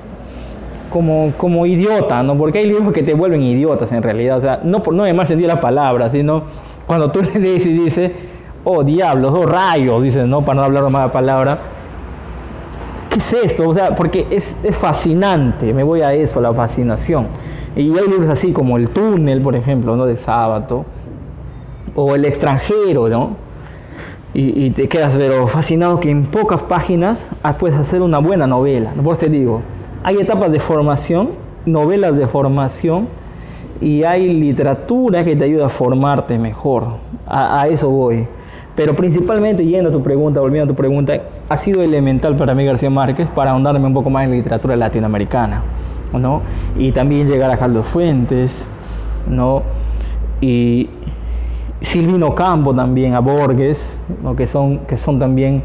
como, 0.88 1.32
como 1.36 1.66
idiota, 1.66 2.22
¿no? 2.22 2.38
Porque 2.38 2.58
hay 2.58 2.66
libros 2.66 2.92
que 2.92 3.02
te 3.02 3.12
vuelven 3.12 3.42
idiotas 3.42 3.90
en 3.90 4.02
realidad, 4.04 4.38
o 4.38 4.40
sea, 4.40 4.60
no, 4.62 4.82
no 4.92 5.04
en 5.04 5.16
mal 5.16 5.26
sentido 5.26 5.48
la 5.48 5.60
palabra, 5.60 6.08
sino 6.08 6.44
cuando 6.86 7.10
tú 7.10 7.22
le 7.34 7.40
dices 7.40 7.66
y 7.66 7.72
dices, 7.72 8.12
oh 8.62 8.84
diablos, 8.84 9.34
oh 9.36 9.46
rayos, 9.46 10.00
dices, 10.02 10.26
¿no? 10.26 10.44
Para 10.44 10.60
no 10.60 10.64
hablar 10.66 10.88
más 10.90 11.10
palabra. 11.10 11.58
¿Qué 13.10 13.18
es 13.18 13.32
esto? 13.32 13.68
O 13.68 13.74
sea, 13.74 13.96
porque 13.96 14.28
es, 14.30 14.56
es 14.62 14.76
fascinante, 14.76 15.74
me 15.74 15.82
voy 15.82 16.02
a 16.02 16.12
eso, 16.12 16.40
la 16.40 16.54
fascinación. 16.54 17.26
Y 17.74 17.98
hay 17.98 18.08
libros 18.08 18.30
así 18.30 18.52
como 18.52 18.76
El 18.76 18.90
túnel, 18.90 19.40
por 19.40 19.56
ejemplo, 19.56 19.96
¿no? 19.96 20.06
De 20.06 20.16
sábado, 20.16 20.84
o 21.96 22.14
El 22.14 22.24
extranjero, 22.24 23.08
¿no? 23.08 23.47
Y, 24.34 24.70
te 24.70 24.88
quedas 24.88 25.14
pero 25.16 25.48
fascinado 25.48 26.00
que 26.00 26.10
en 26.10 26.26
pocas 26.26 26.62
páginas 26.62 27.26
ah, 27.42 27.56
puedes 27.56 27.78
hacer 27.78 28.02
una 28.02 28.18
buena 28.18 28.46
novela. 28.46 28.92
Por 29.02 29.16
te 29.16 29.28
digo, 29.28 29.62
hay 30.04 30.18
etapas 30.18 30.52
de 30.52 30.60
formación, 30.60 31.30
novelas 31.66 32.16
de 32.16 32.26
formación 32.26 33.08
y 33.80 34.04
hay 34.04 34.32
literatura 34.32 35.24
que 35.24 35.34
te 35.34 35.44
ayuda 35.44 35.66
a 35.66 35.68
formarte 35.68 36.38
mejor. 36.38 36.96
A, 37.26 37.66
eso 37.68 37.88
voy. 37.90 38.26
Pero 38.76 38.94
principalmente, 38.94 39.64
yendo 39.64 39.90
a 39.90 39.92
tu 39.92 40.02
pregunta, 40.02 40.40
volviendo 40.40 40.72
a 40.72 40.74
tu 40.74 40.80
pregunta, 40.80 41.14
ha 41.48 41.56
sido 41.56 41.82
elemental 41.82 42.36
para 42.36 42.54
mí 42.54 42.64
García 42.64 42.90
Márquez 42.90 43.28
para 43.34 43.50
ahondarme 43.50 43.86
un 43.86 43.94
poco 43.94 44.08
más 44.08 44.24
en 44.24 44.30
literatura 44.30 44.76
latinoamericana, 44.76 45.62
¿no? 46.12 46.42
Y 46.76 46.92
también 46.92 47.28
llegar 47.28 47.50
a 47.50 47.58
Carlos 47.58 47.86
Fuentes, 47.88 48.68
¿no? 49.28 49.62
Y, 50.40 50.88
Silvino 51.82 52.34
Campo 52.34 52.74
también, 52.74 53.14
a 53.14 53.20
Borges, 53.20 53.98
que, 54.36 54.46
son, 54.46 54.78
que 54.80 54.96
son 54.96 55.18
también 55.18 55.62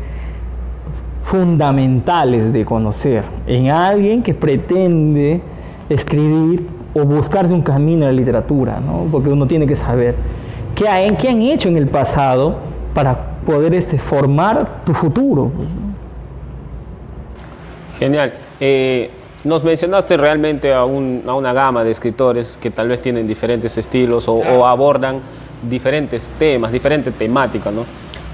fundamentales 1.26 2.54
de 2.54 2.66
conocer 2.66 3.24
en 3.48 3.70
alguien 3.70 4.22
que 4.22 4.34
pretende 4.34 5.42
escribir 5.90 6.68
o 6.94 7.04
buscarse 7.04 7.54
un 7.54 7.62
camino 7.62 8.08
en 8.08 8.16
la 8.16 8.20
literatura, 8.20 8.80
¿no? 8.80 9.08
porque 9.12 9.30
uno 9.30 9.48
tiene 9.48 9.66
que 9.66 9.76
saber 9.76 10.16
qué, 10.76 10.86
qué 11.20 11.30
han 11.30 11.42
hecho 11.42 11.70
en 11.70 11.78
el 11.78 11.88
pasado 11.88 12.58
para 12.94 13.34
poder 13.46 13.74
este, 13.74 13.98
formar 13.98 14.82
tu 14.86 14.94
futuro. 14.94 15.52
Genial. 17.98 18.34
Eh, 18.60 19.10
nos 19.44 19.64
mencionaste 19.64 20.16
realmente 20.16 20.74
a, 20.74 20.86
una 20.86 21.54
gama 21.54 21.84
de 21.84 21.92
escritores 21.92 22.58
que 22.62 22.72
tal 22.72 22.88
vez 22.88 23.02
tienen 23.02 23.28
diferentes 23.28 23.78
estilos 23.78 24.28
o, 24.28 24.66
abordan 24.66 25.20
diferentes 25.70 26.30
temas, 26.38 26.72
diferentes 26.72 27.14
temáticas. 27.14 27.74
¿no? 27.74 27.86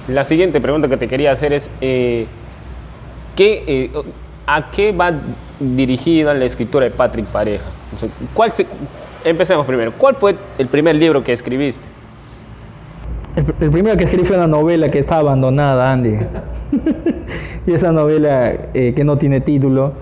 La 0.07 0.24
siguiente 0.24 0.59
pregunta 0.59 0.88
que 0.88 0.98
te 0.98 1.07
quería 1.07 1.31
hacer 1.31 1.53
es, 1.53 1.69
eh, 1.81 2.25
¿qué, 3.36 3.91
¿a 4.48 4.71
qué 4.71 4.91
va 4.91 5.13
dirigida 5.59 6.33
la 6.33 6.45
escritura 6.45 6.86
de 6.86 6.91
Patrick 6.91 7.27
Pareja? 7.27 7.65
¿cuál 8.33 8.53
empecemos 9.24 9.65
primero. 9.65 9.93
¿Cuál 9.98 10.15
fue 10.15 10.36
el 10.57 10.67
primer 10.67 10.95
libro 10.95 11.24
que 11.24 11.33
escribiste? 11.33 11.88
El, 13.36 13.71
primero 13.71 13.95
que 13.95 14.05
escribí 14.05 14.25
fue 14.25 14.38
una 14.38 14.48
novela 14.48 14.89
que 14.89 15.00
está 15.00 15.17
abandonada, 15.17 15.91
Andy. 15.91 16.17
y 17.67 17.74
esa 17.74 17.91
novela 17.91 18.53
eh, 18.74 18.93
que 18.95 19.03
no 19.03 19.17
tiene 19.17 19.41
título, 19.41 19.93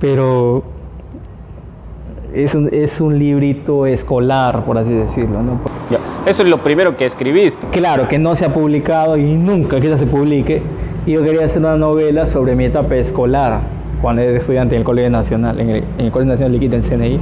pero 0.00 0.64
es 2.44 2.54
un, 2.54 2.68
es 2.70 3.00
un 3.00 3.18
librito 3.18 3.86
escolar, 3.86 4.64
por 4.64 4.76
así 4.76 4.92
decirlo. 4.92 5.42
¿no? 5.42 5.58
Eso 6.26 6.42
es 6.42 6.48
lo 6.48 6.58
primero 6.58 6.96
que 6.96 7.06
escribiste. 7.06 7.66
Claro, 7.68 8.08
que 8.08 8.18
no 8.18 8.36
se 8.36 8.44
ha 8.44 8.52
publicado 8.52 9.16
y 9.16 9.34
nunca 9.34 9.80
quizás 9.80 9.98
se 9.98 10.06
publique. 10.06 10.60
Y 11.06 11.12
yo 11.12 11.22
quería 11.22 11.46
hacer 11.46 11.60
una 11.60 11.76
novela 11.76 12.26
sobre 12.26 12.54
mi 12.54 12.64
etapa 12.64 12.96
escolar, 12.96 13.60
cuando 14.02 14.20
era 14.20 14.38
estudiante 14.38 14.74
en 14.74 14.80
el 14.80 14.84
Colegio 14.84 15.10
Nacional, 15.10 15.58
en 15.60 15.70
el, 15.70 15.84
en 15.98 16.06
el 16.06 16.12
Colegio 16.12 16.32
Nacional 16.32 16.52
Liquida 16.52 16.76
en 16.76 16.82
CNI. 16.82 17.18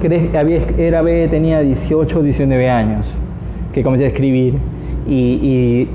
Que 0.00 0.30
había, 0.38 0.60
era, 0.78 1.02
tenía 1.28 1.60
18 1.60 2.22
19 2.22 2.70
años 2.70 3.18
que 3.72 3.82
comencé 3.82 4.04
a 4.04 4.08
escribir 4.08 4.54
y, 5.06 5.88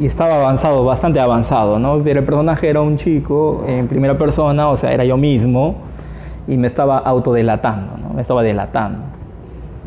y, 0.00 0.06
estaba 0.06 0.36
avanzado, 0.36 0.84
bastante 0.84 1.20
avanzado, 1.20 1.78
¿no? 1.78 2.00
Pero 2.02 2.20
el 2.20 2.24
personaje 2.24 2.70
era 2.70 2.80
un 2.80 2.96
chico 2.96 3.64
en 3.66 3.86
primera 3.86 4.16
persona, 4.16 4.68
o 4.70 4.78
sea, 4.78 4.92
era 4.92 5.04
yo 5.04 5.18
mismo 5.18 5.89
y 6.50 6.56
me 6.56 6.66
estaba 6.66 6.98
autodelatando, 6.98 7.96
¿no? 7.96 8.12
Me 8.12 8.22
estaba 8.22 8.42
delatando. 8.42 8.98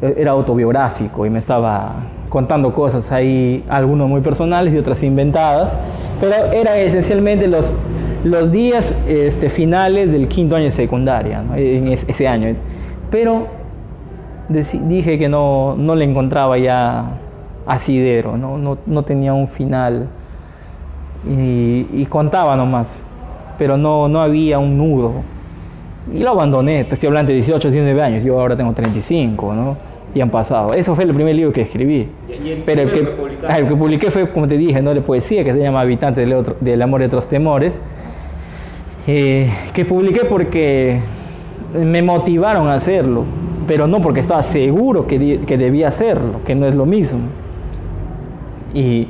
E, 0.02 0.16
era 0.18 0.32
autobiográfico 0.32 1.26
y 1.26 1.30
me 1.30 1.38
estaba 1.38 1.96
contando 2.30 2.74
cosas 2.74 3.12
ahí, 3.12 3.64
algunos 3.70 4.10
muy 4.10 4.22
personales 4.22 4.74
y 4.74 4.78
otras 4.80 5.04
inventadas, 5.04 5.78
pero 6.20 6.34
era 6.52 6.76
esencialmente 6.78 7.48
los, 7.48 7.76
los 8.24 8.52
días 8.52 8.92
este, 9.08 9.52
finales 9.52 10.12
del 10.12 10.28
quinto 10.28 10.56
año 10.56 10.66
de 10.66 10.72
secundaria, 10.72 11.44
en 11.56 11.90
ese 11.90 12.28
año. 12.28 12.56
Pero 13.12 13.46
dije 14.50 15.20
que 15.20 15.30
no, 15.30 15.76
no 15.78 15.94
le 15.94 16.06
encontraba 16.06 16.58
ya 16.58 17.20
asidero, 17.68 18.36
no, 18.38 18.58
no, 18.58 18.78
no 18.86 19.04
tenía 19.04 19.34
un 19.34 19.48
final 19.48 20.08
y, 21.26 22.06
contaba 22.08 22.56
nomás, 22.56 23.04
pero 23.58 23.78
no, 23.78 24.08
no 24.08 24.22
había 24.22 24.60
un 24.60 24.78
nudo. 24.78 25.14
Y 26.12 26.20
lo 26.20 26.32
abandoné, 26.32 26.82
estoy 26.82 27.08
hablando 27.08 27.30
de 27.30 27.36
18, 27.36 27.72
19 27.72 28.02
años, 28.02 28.24
yo 28.24 28.40
ahora 28.40 28.58
tengo 28.58 28.74
35, 28.74 29.54
¿no? 29.54 29.78
Y 30.14 30.22
han 30.22 30.30
pasado. 30.30 30.74
Eso 30.74 30.96
fue 30.96 31.06
el 31.06 31.14
primer 31.14 31.36
libro 31.36 31.54
que 31.54 31.62
escribí. 31.62 32.10
pero 32.66 32.82
el 32.84 32.92
que, 32.92 33.08
ah, 33.48 33.58
el 33.58 33.68
que, 33.68 33.76
publiqué 33.76 34.12
fue, 34.12 34.30
como 34.30 34.48
te 34.48 34.58
dije, 34.58 34.82
¿no? 34.82 34.94
de 34.94 35.02
poesía, 35.02 35.44
que 35.44 35.54
se 35.54 35.60
llama 35.60 35.82
Habitante 35.82 36.22
del, 36.22 36.34
otro, 36.34 36.56
del 36.60 36.82
amor 36.82 37.02
y 37.02 37.06
otros 37.06 37.28
temores, 37.28 37.80
eh, 39.08 39.52
que 39.74 39.86
publiqué 39.86 40.26
porque 40.26 41.00
me 41.74 42.02
motivaron 42.02 42.68
a 42.68 42.76
hacerlo, 42.76 43.26
pero 43.68 43.88
no 43.88 44.02
porque 44.02 44.20
estaba 44.20 44.44
seguro 44.44 45.08
que, 45.08 45.40
que 45.48 45.58
debía 45.58 45.88
hacerlo, 45.88 46.42
que 46.46 46.54
no 46.54 46.68
es 46.68 46.76
lo 46.76 46.86
mismo 46.86 47.22
y, 48.74 49.08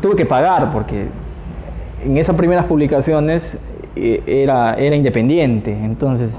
tuve 0.00 0.16
que 0.16 0.26
pagar 0.26 0.72
porque 0.72 1.06
en 2.04 2.16
esas 2.16 2.34
primeras 2.34 2.66
publicaciones 2.66 3.58
era, 3.96 4.74
era 4.74 4.96
independiente, 4.96 5.72
entonces... 5.72 6.32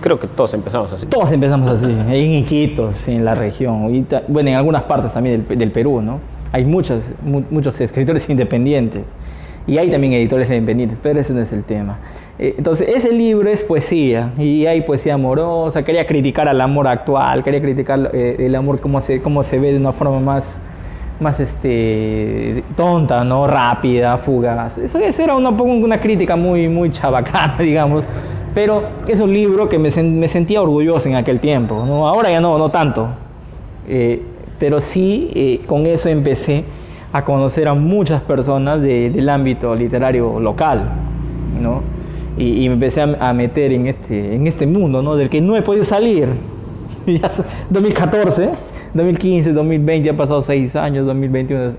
Creo 0.00 0.18
que 0.18 0.28
todos 0.28 0.54
empezamos 0.54 0.92
así. 0.92 1.06
Todos 1.06 1.30
empezamos 1.32 1.68
así, 1.68 1.86
en 2.08 2.34
Iquitos, 2.34 3.06
en 3.08 3.24
la 3.24 3.34
región, 3.34 4.06
bueno, 4.28 4.50
en 4.50 4.56
algunas 4.56 4.84
partes 4.84 5.12
también 5.12 5.46
del, 5.48 5.70
Perú, 5.72 6.00
¿no? 6.00 6.20
Hay 6.52 6.64
muchos, 6.64 7.02
muchos 7.50 7.80
escritores 7.80 8.28
independientes 8.30 9.02
y 9.66 9.78
hay 9.78 9.90
también 9.90 10.14
editores 10.14 10.48
independientes, 10.48 10.98
pero 11.02 11.20
ese 11.20 11.32
no 11.32 11.40
es 11.40 11.52
el 11.52 11.64
tema. 11.64 11.98
Eh, 12.38 12.54
entonces, 12.56 12.88
ese 12.88 13.12
libro 13.12 13.50
es 13.50 13.62
poesía, 13.62 14.32
y 14.38 14.64
hay 14.66 14.80
poesía 14.82 15.14
amorosa, 15.14 15.84
quería 15.84 16.06
criticar 16.06 16.48
al 16.48 16.60
amor 16.60 16.88
actual, 16.88 17.44
quería 17.44 17.60
criticar 17.60 18.10
eh, 18.14 18.36
el 18.38 18.54
amor 18.54 18.80
como 18.80 19.00
se, 19.02 19.20
cómo 19.20 19.42
se 19.42 19.58
ve 19.58 19.72
de 19.72 19.78
una 19.78 19.92
forma 19.92 20.20
más 20.20 20.58
más 21.20 21.38
este, 21.38 22.64
tonta, 22.76 23.22
¿no? 23.24 23.46
Rápida, 23.46 24.18
fugaz. 24.18 24.78
Eso, 24.78 24.98
era 24.98 25.36
una, 25.36 25.50
una 25.50 26.00
crítica 26.00 26.36
muy, 26.36 26.68
muy 26.68 26.90
chabacana, 26.90 27.56
digamos. 27.60 28.04
Pero 28.54 28.82
es 29.06 29.20
un 29.20 29.32
libro 29.32 29.68
que 29.68 29.78
me, 29.78 29.90
me 30.02 30.28
sentía 30.28 30.60
orgulloso 30.60 31.08
en 31.08 31.14
aquel 31.14 31.38
tiempo. 31.38 31.84
¿no? 31.86 32.08
Ahora 32.08 32.30
ya 32.30 32.40
no, 32.40 32.58
no 32.58 32.70
tanto. 32.70 33.08
Eh, 33.86 34.22
pero 34.58 34.80
sí, 34.80 35.30
eh, 35.34 35.60
con 35.66 35.86
eso 35.86 36.08
empecé 36.08 36.64
a 37.12 37.24
conocer 37.24 37.68
a 37.68 37.74
muchas 37.74 38.22
personas 38.22 38.80
del 38.80 39.28
ámbito 39.28 39.74
literario 39.74 40.40
local. 40.40 40.88
¿no? 41.60 41.82
Y, 42.36 42.68
me 42.68 42.74
empecé 42.74 43.02
a, 43.02 43.32
meter 43.32 43.72
en 43.72 43.86
este, 43.86 44.34
en 44.34 44.46
este 44.46 44.66
mundo 44.66 45.02
¿no? 45.02 45.16
del 45.16 45.28
que 45.28 45.40
no 45.40 45.56
he 45.56 45.62
podido 45.62 45.84
salir. 45.84 46.28
ya 47.20 47.30
2014 47.70 48.50
2015, 48.94 49.52
2020, 49.52 50.04
ya 50.04 50.10
han 50.10 50.16
pasado 50.16 50.42
seis 50.42 50.74
años, 50.74 51.06
2021, 51.06 51.74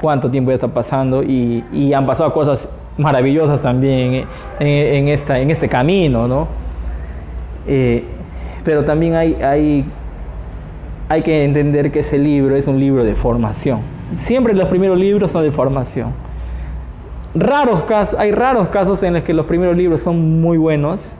cuánto 0.00 0.30
tiempo 0.30 0.50
ya 0.50 0.56
está 0.56 0.68
pasando 0.68 1.22
y, 1.22 1.92
han 1.94 2.06
pasado 2.06 2.32
cosas 2.32 2.68
maravillosas 2.98 3.62
también 3.62 4.26
en, 4.58 5.08
esta, 5.08 5.38
en 5.40 5.50
este 5.50 5.68
camino, 5.68 6.28
¿no? 6.28 6.48
Eh, 7.66 8.04
pero 8.64 8.84
también 8.84 9.14
hay, 9.14 9.34
hay, 9.42 9.84
hay 11.08 11.22
que 11.22 11.44
entender 11.44 11.90
que 11.90 12.00
ese 12.00 12.18
libro 12.18 12.56
es 12.56 12.66
un 12.66 12.78
libro 12.78 13.04
de 13.04 13.14
formación. 13.14 13.80
Siempre 14.18 14.54
los 14.54 14.68
primeros 14.68 14.98
libros 14.98 15.32
son 15.32 15.44
de 15.44 15.52
formación. 15.52 16.12
Raros 17.34 17.84
casos, 17.84 18.18
hay 18.18 18.32
raros 18.32 18.68
casos 18.68 19.02
en 19.02 19.14
los 19.14 19.22
que 19.22 19.32
los 19.32 19.46
primeros 19.46 19.76
libros 19.76 20.02
son 20.02 20.40
muy 20.40 20.58
buenos 20.58 21.14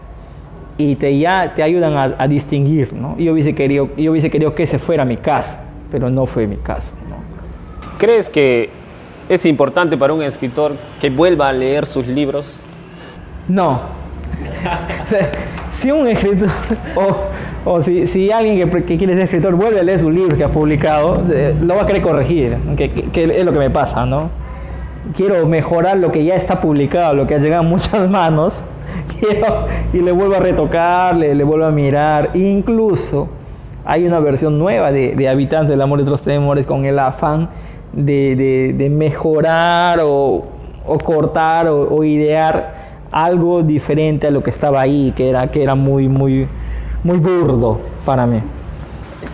y 0.80 0.96
te, 0.96 1.18
ya, 1.18 1.52
te 1.54 1.62
ayudan 1.62 2.14
a, 2.18 2.28
distinguir. 2.28 2.92
¿no? 2.92 3.16
Yo, 3.18 3.32
hubiese 3.32 3.54
querido, 3.54 3.90
yo 3.96 4.12
hubiese 4.12 4.30
querido 4.30 4.54
que 4.54 4.62
ese 4.62 4.78
fuera 4.78 5.04
mi 5.04 5.16
caso, 5.16 5.58
pero 5.90 6.08
no 6.08 6.26
fue 6.26 6.46
mi 6.46 6.56
caso. 6.56 6.92
¿no? 7.08 7.16
¿Crees 7.98 8.30
que 8.30 8.70
es 9.28 9.44
importante 9.44 9.96
para 9.96 10.12
un 10.12 10.22
escritor 10.22 10.72
que 11.00 11.10
vuelva 11.10 11.48
a 11.48 11.52
leer 11.52 11.86
sus 11.86 12.06
libros? 12.06 12.60
No. 13.46 13.80
si 15.80 15.90
un 15.90 16.06
escritor, 16.06 16.48
o, 16.94 17.70
o 17.70 17.82
si, 17.82 18.06
si, 18.06 18.30
alguien 18.30 18.70
que, 18.70 18.84
que, 18.84 18.96
quiere 18.96 19.14
ser 19.14 19.24
escritor 19.24 19.54
vuelve 19.54 19.80
a 19.80 19.82
leer 19.82 20.00
sus 20.00 20.12
libros 20.12 20.38
que 20.38 20.44
ha 20.44 20.50
publicado, 20.50 21.22
eh, 21.30 21.54
lo 21.60 21.74
va 21.74 21.82
a 21.82 21.86
querer 21.86 22.02
corregir, 22.02 22.56
que, 22.76 22.90
que, 22.90 23.24
es 23.24 23.44
lo 23.44 23.52
que 23.52 23.58
me 23.58 23.70
pasa, 23.70 24.06
¿no? 24.06 24.30
Quiero 25.14 25.46
mejorar 25.46 25.98
lo 25.98 26.12
que 26.12 26.24
ya 26.24 26.36
está 26.36 26.60
publicado, 26.60 27.14
lo 27.14 27.26
que 27.26 27.34
ha 27.34 27.38
llegado 27.38 27.62
a 27.62 27.66
muchas 27.66 28.08
manos, 28.10 28.62
y 29.92 29.98
le 29.98 30.12
vuelvo 30.12 30.37
a 30.37 30.40
retocar, 30.40 31.16
le, 31.16 31.35
le, 31.35 31.44
vuelvo 31.44 31.66
a 31.66 31.70
mirar. 31.70 32.31
Incluso 32.35 33.29
hay 33.85 34.07
una 34.07 34.20
versión 34.20 34.59
nueva 34.59 34.92
de, 34.92 35.14
de 35.14 35.29
Habitantes 35.29 35.70
del 35.70 35.81
Amor 35.81 36.00
y 36.00 36.03
otros 36.03 36.22
temores 36.22 36.66
con 36.66 36.85
el 36.85 36.98
afán 36.98 37.48
de, 37.92 38.72
de, 38.76 38.90
mejorar 38.90 40.00
o, 40.03 40.44
o 40.87 40.98
cortar 40.98 41.66
o, 41.68 42.05
idear 42.05 42.90
algo 43.11 43.62
diferente 43.62 44.29
a 44.29 44.31
lo 44.31 44.42
que 44.42 44.50
estaba 44.50 44.81
ahí, 44.81 45.12
que 45.16 45.31
era, 45.31 45.50
que 45.50 45.62
era 45.62 45.74
muy, 45.74 46.09
muy, 46.09 46.46
muy 47.03 47.18
burdo 47.18 47.81
para 48.05 48.26
mí. 48.26 48.40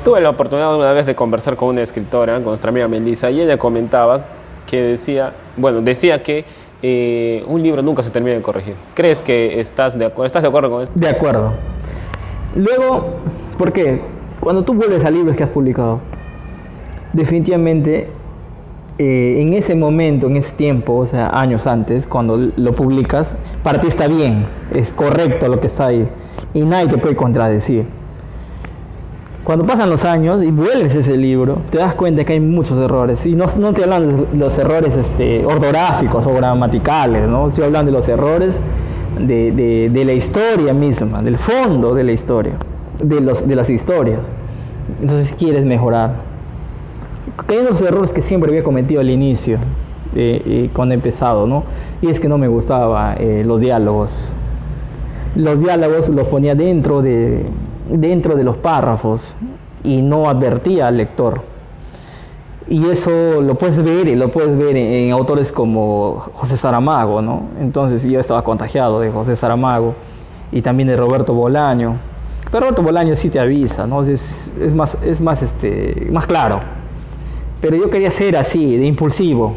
Tuve 0.05 0.21
la 0.21 0.31
oportunidad 0.31 0.75
una 0.75 0.93
vez 0.93 1.07
de 1.07 1.15
conversar 1.15 1.57
con 1.57 1.69
una 1.69 1.83
escritora, 1.83 2.35
con 2.37 2.45
nuestra 2.45 2.71
amiga 2.71 2.89
Melissa, 2.89 3.31
y 3.31 3.41
ella 3.41 3.59
comentaba 3.59 4.25
que 4.67 4.81
decía, 4.81 5.33
bueno, 5.57 5.81
decía 5.81 6.23
que 6.23 6.45
eh, 6.83 7.45
un 7.47 7.63
libro 7.63 7.83
nunca 7.83 8.03
se 8.03 8.11
termina 8.11 8.37
de 8.37 8.43
corregir. 8.43 8.75
¿Crees 8.95 9.23
que 9.23 9.61
estás 9.61 9.99
de, 9.99 10.13
estás 10.25 10.43
de 10.43 10.49
acuerdo 10.49 10.71
con 10.71 10.83
eso? 10.83 10.93
De 10.95 11.09
acuerdo. 11.09 11.53
Luego, 12.55 13.15
¿por 13.59 13.73
qué? 13.73 14.01
Cuando 14.41 14.65
tú 14.65 14.75
vuelves 14.75 15.05
a 15.05 15.11
libros 15.11 15.37
que 15.37 15.43
has 15.43 15.51
publicado, 15.51 16.01
definitivamente 17.13 18.09
eh, 18.99 19.37
en 19.41 19.53
ese 19.53 19.75
momento, 19.75 20.27
en 20.27 20.37
ese 20.37 20.53
tiempo, 20.53 20.95
o 20.95 21.07
sea, 21.07 21.29
años 21.39 21.67
antes, 21.67 22.07
cuando 22.07 22.37
lo 22.57 22.75
publicas, 22.75 23.35
para 23.63 23.81
ti 23.81 23.89
está 23.89 24.09
bien, 24.09 24.47
es 24.73 24.91
correcto 24.91 25.49
lo 25.49 25.61
que 25.61 25.67
está 25.67 25.87
ahí 25.87 26.09
y 26.55 26.61
nadie 26.61 26.89
te 26.89 26.99
puede 26.99 27.17
contradecir. 27.17 27.87
Cuando 29.47 29.65
pasan 29.65 29.89
los 29.91 30.05
años 30.05 30.43
y 30.43 30.51
vuelves 30.51 30.93
ese 30.97 31.17
libro, 31.17 31.59
te 31.71 31.79
das 31.79 31.95
cuenta 31.95 32.25
que 32.25 32.33
hay 32.33 32.41
muchos 32.41 32.77
errores. 32.79 33.25
Y 33.27 33.37
no, 33.37 33.47
no 33.57 33.73
te 33.73 33.85
hablan 33.85 34.27
de 34.33 34.39
los 34.39 34.59
errores 34.59 34.97
este, 34.97 35.47
ortográficos 35.47 36.27
o 36.27 36.35
gramaticales, 36.35 37.29
¿no? 37.29 37.47
Estoy 37.47 37.63
hablando 37.63 37.93
de 37.93 37.97
los 37.97 38.09
errores 38.09 38.59
de, 39.21 39.53
de, 39.89 40.05
la 40.05 40.15
historia 40.15 40.73
misma, 40.73 41.23
del 41.23 41.39
fondo 41.39 41.95
de 41.95 42.03
la 42.03 42.11
historia, 42.11 42.55
de, 43.01 43.21
los, 43.21 43.47
de 43.47 43.55
las 43.55 43.71
historias. 43.71 44.19
Entonces 45.01 45.33
quieres 45.39 45.65
mejorar. 45.65 46.17
Hay 47.47 47.63
los 47.63 47.81
errores 47.83 48.13
que 48.13 48.23
siempre 48.23 48.51
había 48.51 48.65
cometido 48.65 49.01
al 49.01 49.11
inicio. 49.11 49.59
eh, 50.17 50.71
cuando 50.73 50.95
he 50.95 50.97
empezado, 50.97 51.47
¿no? 51.47 51.63
Y 52.03 52.09
es 52.09 52.19
que 52.19 52.29
no 52.29 52.37
me 52.37 52.49
gustaba 52.49 53.15
los 53.45 53.61
diálogos. 53.61 54.33
Los 55.37 55.61
diálogos 55.61 56.09
los 56.09 56.27
ponía 56.27 56.57
dentro 56.57 57.01
de, 57.01 57.47
dentro 57.89 58.37
de 58.37 58.45
los 58.45 58.57
párrafos 58.57 59.37
y 59.85 60.03
no 60.03 60.29
advertía 60.29 60.89
al 60.89 60.97
lector. 60.97 61.43
Y 62.69 62.85
eso 62.89 63.41
lo 63.43 63.55
puedes 63.55 63.83
ver, 63.83 64.09
lo 64.17 64.33
puedes 64.33 64.59
ver 64.59 64.77
en, 64.77 65.13
autores 65.13 65.53
como 65.53 66.25
José 66.35 66.57
Saramago, 66.57 67.23
¿no? 67.23 67.45
Entonces 67.61 68.03
yo 68.03 68.19
estaba 68.19 68.43
contagiado 68.43 68.99
de 68.99 69.11
José 69.11 69.37
Saramago 69.37 69.95
y 70.51 70.63
también 70.63 70.89
de 70.89 70.97
Roberto 70.97 71.33
Bolaño. 71.33 71.97
Pero 72.51 72.61
Roberto 72.61 72.83
Bolaño 72.83 73.15
sí 73.15 73.31
te 73.31 73.39
avisa, 73.39 73.87
¿no? 73.87 74.03
Es, 74.03 74.53
es, 74.61 74.75
más, 74.75 74.99
es 75.03 75.21
más, 75.21 75.43
este, 75.43 76.09
más 76.11 76.27
claro. 76.27 76.61
Pero 77.61 77.77
yo 77.77 77.89
quería 77.89 78.11
ser 78.11 78.37
así, 78.37 78.77
de 78.77 78.85
impulsivo, 78.85 79.55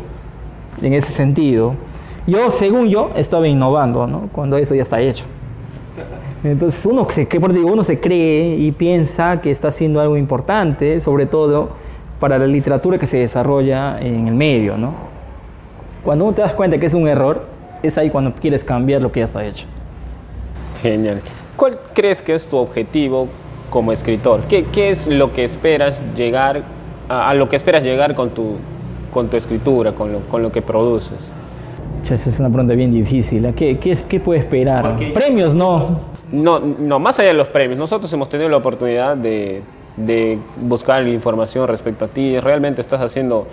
en 0.81 0.93
ese 0.93 1.11
sentido. 1.11 1.73
Yo, 2.27 2.51
según 2.51 2.89
yo, 2.89 3.09
estaba 3.15 3.47
innovando, 3.47 4.05
¿no? 4.05 4.29
Cuando 4.31 4.57
eso 4.57 4.75
ya 4.75 4.83
está 4.83 5.01
hecho. 5.01 5.25
Entonces 6.43 6.85
uno 6.85 7.07
se, 7.09 7.27
uno 7.63 7.83
se 7.83 7.99
cree 7.99 8.55
y 8.55 8.71
piensa 8.71 9.41
que 9.41 9.51
está 9.51 9.69
haciendo 9.69 9.99
algo 9.99 10.15
importante, 10.15 11.01
sobre 11.01 11.25
todo 11.25 11.71
para 12.19 12.37
la 12.37 12.47
literatura 12.47 12.97
que 12.97 13.07
se 13.07 13.17
desarrolla 13.17 13.99
en 13.99 14.27
el 14.27 14.33
medio, 14.33 14.77
¿no? 14.77 14.93
Cuando 16.03 16.25
uno 16.25 16.33
te 16.33 16.41
das 16.41 16.53
cuenta 16.53 16.77
que 16.77 16.85
es 16.85 16.93
un 16.93 17.07
error, 17.07 17.45
es 17.83 17.97
ahí 17.97 18.09
cuando 18.09 18.33
quieres 18.33 18.63
cambiar 18.63 19.01
lo 19.01 19.11
que 19.11 19.19
ya 19.19 19.25
está 19.25 19.45
hecho. 19.45 19.65
Genial. 20.81 21.21
¿Cuál 21.57 21.77
crees 21.93 22.21
que 22.21 22.33
es 22.33 22.47
tu 22.47 22.57
objetivo 22.57 23.27
como 23.69 23.91
escritor? 23.91 24.41
¿Qué, 24.47 24.65
qué 24.65 24.89
es 24.89 25.07
lo 25.07 25.33
que 25.33 25.43
esperas 25.43 26.01
llegar, 26.15 26.63
a, 27.09 27.33
lo 27.33 27.49
que 27.49 27.57
esperas 27.57 27.83
llegar 27.83 28.15
con 28.15 28.29
tu, 28.29 28.55
con 29.13 29.27
tu 29.27 29.35
escritura, 29.35 29.91
con 29.91 30.13
lo, 30.13 30.19
con 30.21 30.41
lo 30.41 30.51
que 30.53 30.61
produces? 30.61 31.31
Esa 32.09 32.29
es 32.29 32.39
una 32.39 32.49
pregunta 32.49 32.75
bien 32.75 32.91
difícil. 32.91 33.43
¿eh? 33.45 33.53
¿Qué, 33.53 33.77
qué, 33.77 33.97
qué 34.07 34.19
puede 34.21 34.39
esperar? 34.39 34.97
Premios 35.13 35.53
no. 35.53 36.08
No, 36.31 36.59
no, 36.59 36.99
más 36.99 37.19
allá 37.19 37.29
de 37.29 37.33
los 37.33 37.47
premios, 37.47 37.79
nosotros 37.79 38.11
hemos 38.13 38.29
tenido 38.29 38.49
la 38.49 38.57
oportunidad 38.57 39.17
de, 39.17 39.63
de 39.97 40.37
buscar 40.61 41.07
información 41.07 41.67
respecto 41.67 42.05
a 42.05 42.07
ti. 42.07 42.39
Realmente 42.39 42.81
estás 42.81 43.01
haciendo 43.01 43.47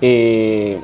eh, 0.00 0.80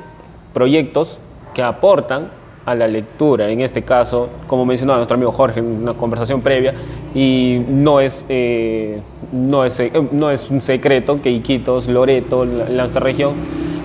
proyectos 0.53 1.19
que 1.53 1.63
aportan 1.63 2.29
a 2.63 2.75
la 2.75 2.87
lectura, 2.87 3.49
en 3.49 3.61
este 3.61 3.81
caso, 3.81 4.29
como 4.45 4.65
mencionaba 4.65 4.97
nuestro 4.97 5.15
amigo 5.15 5.31
Jorge 5.31 5.61
en 5.61 5.65
una 5.65 5.95
conversación 5.95 6.41
previa, 6.41 6.75
y 7.15 7.59
no 7.67 7.99
es, 7.99 8.23
eh, 8.29 9.01
no 9.31 9.65
es, 9.65 9.79
eh, 9.79 9.91
no 10.11 10.29
es 10.29 10.49
un 10.51 10.61
secreto 10.61 11.19
que 11.21 11.31
Iquitos, 11.31 11.87
Loreto, 11.87 12.45
nuestra 12.45 13.01
región, 13.01 13.33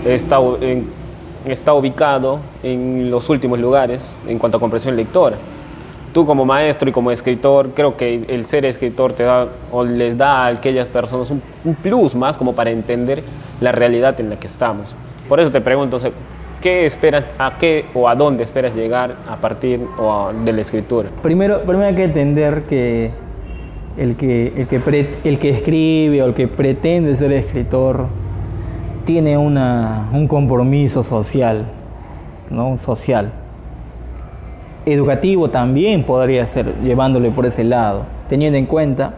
está, 0.04 0.38
está 1.46 1.72
ubicado 1.72 2.40
en 2.62 3.10
los 3.10 3.30
últimos 3.30 3.58
lugares 3.58 4.18
en 4.28 4.38
cuanto 4.38 4.58
a 4.58 4.60
comprensión 4.60 4.94
lectora 4.94 5.38
tú 6.16 6.24
como 6.24 6.46
maestro 6.46 6.88
y 6.88 6.92
como 6.92 7.10
escritor, 7.10 7.72
creo 7.74 7.98
que 7.98 8.24
el 8.28 8.46
ser 8.46 8.64
escritor 8.64 9.12
te 9.12 9.22
da 9.22 9.48
o 9.70 9.84
les 9.84 10.16
da 10.16 10.44
a 10.44 10.46
aquellas 10.46 10.88
personas 10.88 11.30
un, 11.30 11.42
plus 11.74 12.14
más 12.14 12.38
como 12.38 12.54
para 12.54 12.70
entender 12.70 13.22
la 13.60 13.70
realidad 13.70 14.18
en 14.18 14.30
la 14.30 14.38
que 14.38 14.46
estamos. 14.46 14.96
Por 15.28 15.40
eso 15.40 15.50
te 15.50 15.60
pregunto, 15.60 15.98
¿qué 16.62 16.86
esperas, 16.86 17.26
a 17.38 17.58
qué 17.58 17.84
o 17.92 18.08
a 18.08 18.14
dónde 18.14 18.44
esperas 18.44 18.74
llegar 18.74 19.14
a 19.28 19.36
partir 19.36 19.78
de 20.42 20.52
la 20.54 20.60
escritura? 20.62 21.10
Primero, 21.22 21.60
primero 21.64 21.88
hay 21.88 21.94
que 21.94 22.04
entender 22.04 22.62
que 22.62 23.10
el 23.98 24.16
que, 24.16 24.54
el 24.56 24.68
que, 24.68 25.18
el 25.22 25.38
que 25.38 25.50
escribe 25.50 26.22
o 26.22 26.26
el 26.28 26.32
que 26.32 26.48
pretende 26.48 27.14
ser 27.18 27.30
escritor 27.32 28.06
tiene 29.04 29.36
una, 29.36 30.08
un 30.14 30.26
compromiso 30.28 31.02
social, 31.02 31.66
¿no? 32.48 32.78
Social 32.78 33.32
educativo 34.86 35.50
también 35.50 36.04
podría 36.04 36.46
ser 36.46 36.72
llevándole 36.82 37.30
por 37.30 37.44
ese 37.44 37.64
lado, 37.64 38.04
teniendo 38.28 38.56
en 38.56 38.66
cuenta 38.66 39.14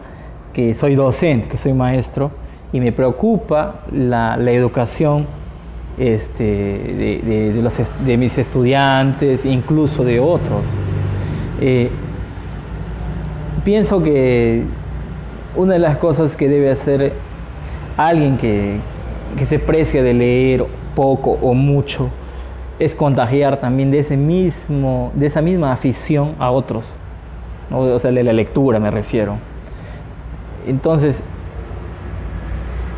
que 0.51 0.73
soy 0.73 0.95
docente, 0.95 1.47
que 1.47 1.57
soy 1.57 1.73
maestro 1.73 2.31
y 2.73 2.79
me 2.79 2.91
preocupa 2.91 3.81
la, 3.91 4.35
educación 4.51 5.27
este, 5.99 6.43
de, 6.43 7.61
de, 8.05 8.17
mis 8.17 8.37
estudiantes, 8.37 9.45
incluso 9.45 10.03
de 10.03 10.19
otros. 10.19 10.61
Eh, 11.61 11.89
pienso 13.63 14.01
que 14.01 14.63
una 15.55 15.73
de 15.73 15.79
las 15.79 15.97
cosas 15.97 16.35
que 16.35 16.49
debe 16.49 16.71
hacer 16.71 17.13
alguien 17.95 18.37
que, 18.37 18.77
que 19.37 19.45
se 19.45 19.59
precia 19.59 20.01
de 20.01 20.13
leer 20.13 20.65
poco 20.95 21.37
o 21.41 21.53
mucho 21.53 22.09
es 22.79 22.95
contagiar 22.95 23.59
también 23.59 23.91
de, 23.91 23.99
ese 23.99 24.15
mismo, 24.15 25.11
de 25.13 25.27
esa 25.27 25.41
misma 25.41 25.73
afición 25.73 26.35
a 26.39 26.49
otros, 26.49 26.95
o 27.71 27.99
sea, 27.99 28.11
de 28.11 28.23
la 28.23 28.33
lectura 28.33 28.79
me 28.79 28.89
refiero. 28.89 29.35
Entonces, 30.65 31.21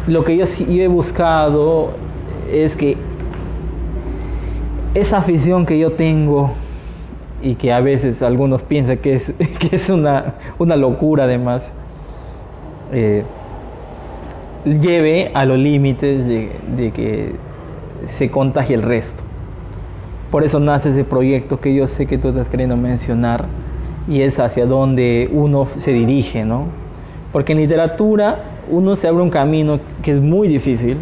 lo 0.07 0.23
que 0.23 0.37
yo, 0.37 0.45
he 0.69 0.87
buscado 0.87 1.91
es 2.51 2.75
que 2.75 2.95
esa 4.93 5.17
afición 5.17 5.65
que 5.65 5.79
yo 5.79 5.93
tengo 5.93 6.53
y 7.41 7.55
que 7.55 7.73
a 7.73 7.81
veces 7.81 8.21
algunos 8.21 8.61
piensan 8.61 8.97
que 8.97 9.15
es, 9.15 9.33
que 9.59 9.75
es 9.75 9.89
una, 9.89 10.35
locura 10.59 11.23
además, 11.23 11.67
eh, 12.91 13.23
lleve 14.65 15.31
a 15.33 15.45
los 15.45 15.57
límites 15.57 16.27
de, 16.27 16.51
de 16.75 16.91
que 16.91 17.35
se 18.07 18.29
contagie 18.29 18.75
el 18.75 18.83
resto. 18.83 19.23
Por 20.31 20.45
eso 20.45 20.61
nace 20.61 20.89
ese 20.89 21.03
proyecto 21.03 21.59
que 21.59 21.75
yo 21.75 21.87
sé 21.87 22.05
que 22.05 22.17
tú 22.17 22.29
estás 22.29 22.47
queriendo 22.47 22.77
mencionar 22.77 23.45
y 24.07 24.21
es 24.21 24.39
hacia 24.39 24.65
donde 24.65 25.29
uno 25.33 25.67
se 25.77 25.91
dirige, 25.91 26.45
¿no? 26.45 26.67
Porque 27.33 27.51
en 27.51 27.59
literatura 27.59 28.43
uno 28.69 28.95
se 28.95 29.09
abre 29.09 29.21
un 29.21 29.29
camino 29.29 29.79
que 30.01 30.13
es 30.13 30.21
muy 30.21 30.47
difícil, 30.47 30.97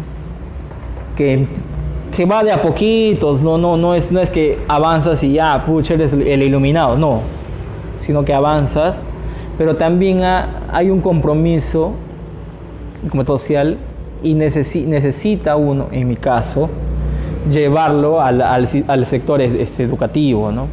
que, 1.16 1.46
que 2.14 2.26
va 2.26 2.42
de 2.42 2.50
a 2.50 2.60
poquitos, 2.60 3.40
no, 3.40 3.56
no, 3.56 3.76
no, 3.76 3.94
es, 3.94 4.10
no 4.10 4.18
es 4.18 4.30
que 4.30 4.58
avanzas 4.66 5.22
y 5.22 5.34
ya, 5.34 5.64
pucha, 5.64 5.94
eres 5.94 6.12
el 6.12 6.42
iluminado, 6.42 6.96
no, 6.96 7.20
sino 8.00 8.24
que 8.24 8.34
avanzas, 8.34 9.06
pero 9.56 9.76
también 9.76 10.22
hay 10.24 10.90
un 10.90 11.00
compromiso 11.00 11.92
como 13.08 13.24
social 13.24 13.78
y 14.22 14.34
necesita 14.34 15.54
uno, 15.56 15.86
en 15.92 16.08
mi 16.08 16.16
caso, 16.16 16.68
llevarlo 17.48 18.20
al, 18.20 18.42
al, 18.42 19.06
sector 19.06 19.40
educativo. 19.40 20.52
¿no? 20.52 20.66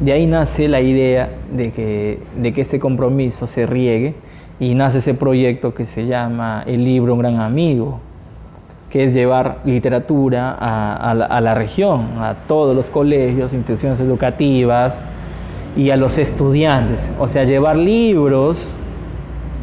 De 0.00 0.12
ahí 0.12 0.26
nace 0.26 0.68
la 0.68 0.80
idea 0.80 1.30
de 1.52 1.72
que, 1.72 2.18
de 2.40 2.52
que 2.52 2.62
ese 2.62 2.78
compromiso 2.78 3.46
se 3.46 3.66
riegue 3.66 4.14
y 4.58 4.74
nace 4.74 4.98
ese 4.98 5.14
proyecto 5.14 5.74
que 5.74 5.86
se 5.86 6.06
llama 6.06 6.62
El 6.66 6.84
libro 6.84 7.14
Un 7.14 7.20
gran 7.20 7.40
amigo, 7.40 8.00
que 8.90 9.04
es 9.04 9.14
llevar 9.14 9.58
literatura 9.64 10.52
a, 10.52 11.14
la, 11.14 11.24
a 11.24 11.40
la, 11.40 11.54
región, 11.54 12.18
a 12.18 12.34
todos 12.46 12.76
los 12.76 12.90
colegios, 12.90 13.52
instituciones 13.52 14.00
educativas 14.00 15.04
y 15.76 15.90
a 15.90 15.96
los 15.96 16.18
estudiantes. 16.18 17.10
O 17.18 17.28
sea, 17.28 17.44
llevar 17.44 17.76
libros, 17.76 18.74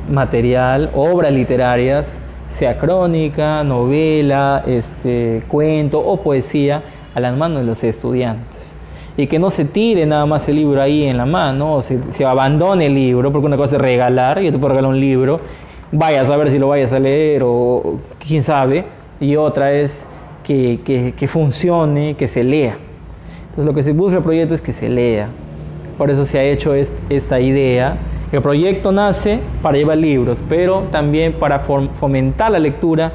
material, 0.10 0.90
obras 0.96 1.32
literarias 1.32 2.18
sea 2.50 2.78
crónica, 2.78 3.64
novela, 3.64 4.64
este, 4.66 5.44
cuento 5.48 6.00
o 6.00 6.22
poesía, 6.22 6.84
a 7.14 7.20
las 7.20 7.36
manos 7.36 7.62
de 7.62 7.66
los 7.66 7.84
estudiantes. 7.84 8.74
Y 9.18 9.28
que 9.28 9.40
no 9.40 9.50
se 9.50 9.66
tire 9.66 10.06
nada 10.06 10.26
más 10.26 10.48
el 10.48 10.56
libro 10.56 10.82
ahí 10.82 11.04
en 11.04 11.18
la 11.18 11.26
mano, 11.26 11.76
o 11.76 11.82
se, 11.84 12.00
abandone 12.26 12.86
el 12.86 12.94
libro, 12.96 13.32
porque 13.32 13.48
una 13.48 13.58
cosa 13.58 13.76
es 13.76 13.82
regalar, 13.82 14.40
yo 14.40 14.52
te 14.52 14.58
puedo 14.58 14.70
regalar 14.70 14.92
un 14.92 15.00
libro, 15.00 15.40
vayas 15.92 16.30
a 16.30 16.38
ver 16.38 16.52
si 16.52 16.60
lo 16.60 16.68
vayas 16.68 16.94
a 16.94 17.00
leer 17.00 17.42
o 17.44 18.00
quién 18.20 18.44
sabe, 18.44 18.86
y 19.20 19.36
otra 19.36 19.72
es 19.74 20.06
que, 20.44 20.80
que, 20.86 21.14
que 21.14 21.28
funcione, 21.28 22.16
que 22.16 22.28
se 22.28 22.44
lea. 22.44 22.78
Entonces 23.50 23.66
lo 23.66 23.74
que 23.74 23.84
se 23.84 23.94
busca 23.94 24.18
el 24.18 24.24
proyecto 24.24 24.54
es 24.54 24.62
que 24.62 24.74
se 24.74 24.88
lea. 24.88 25.30
Por 25.98 26.12
eso 26.12 26.26
se 26.26 26.38
ha 26.38 26.44
hecho 26.44 26.76
esta 26.76 27.40
idea 27.40 27.98
el 28.32 28.42
proyecto 28.42 28.92
nace 28.92 29.40
para 29.62 29.78
llevar 29.78 29.98
libros, 29.98 30.38
pero 30.50 30.84
también 30.92 31.34
para 31.34 31.60
fomentar 31.60 32.52
la 32.52 32.60
lectura 32.60 33.14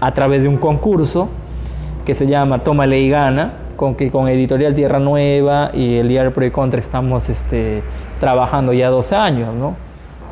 a 0.00 0.14
través 0.14 0.42
de 0.42 0.48
un 0.48 0.56
concurso 0.56 1.28
que 2.06 2.14
se 2.14 2.26
llama 2.26 2.60
Toma 2.60 2.86
y 2.86 3.10
Gana, 3.10 3.52
con 3.76 3.94
que 3.94 4.10
con 4.10 4.28
Editorial 4.28 4.74
Tierra 4.74 4.98
Nueva 4.98 5.70
y 5.74 5.96
el 5.96 6.08
diario 6.08 6.32
Pro 6.32 6.44
y 6.46 6.50
Contra 6.50 6.80
estamos 6.80 7.28
este, 7.28 7.82
trabajando 8.18 8.72
ya 8.72 8.88
dos 8.88 9.12
años. 9.12 9.54
¿no? 9.54 9.76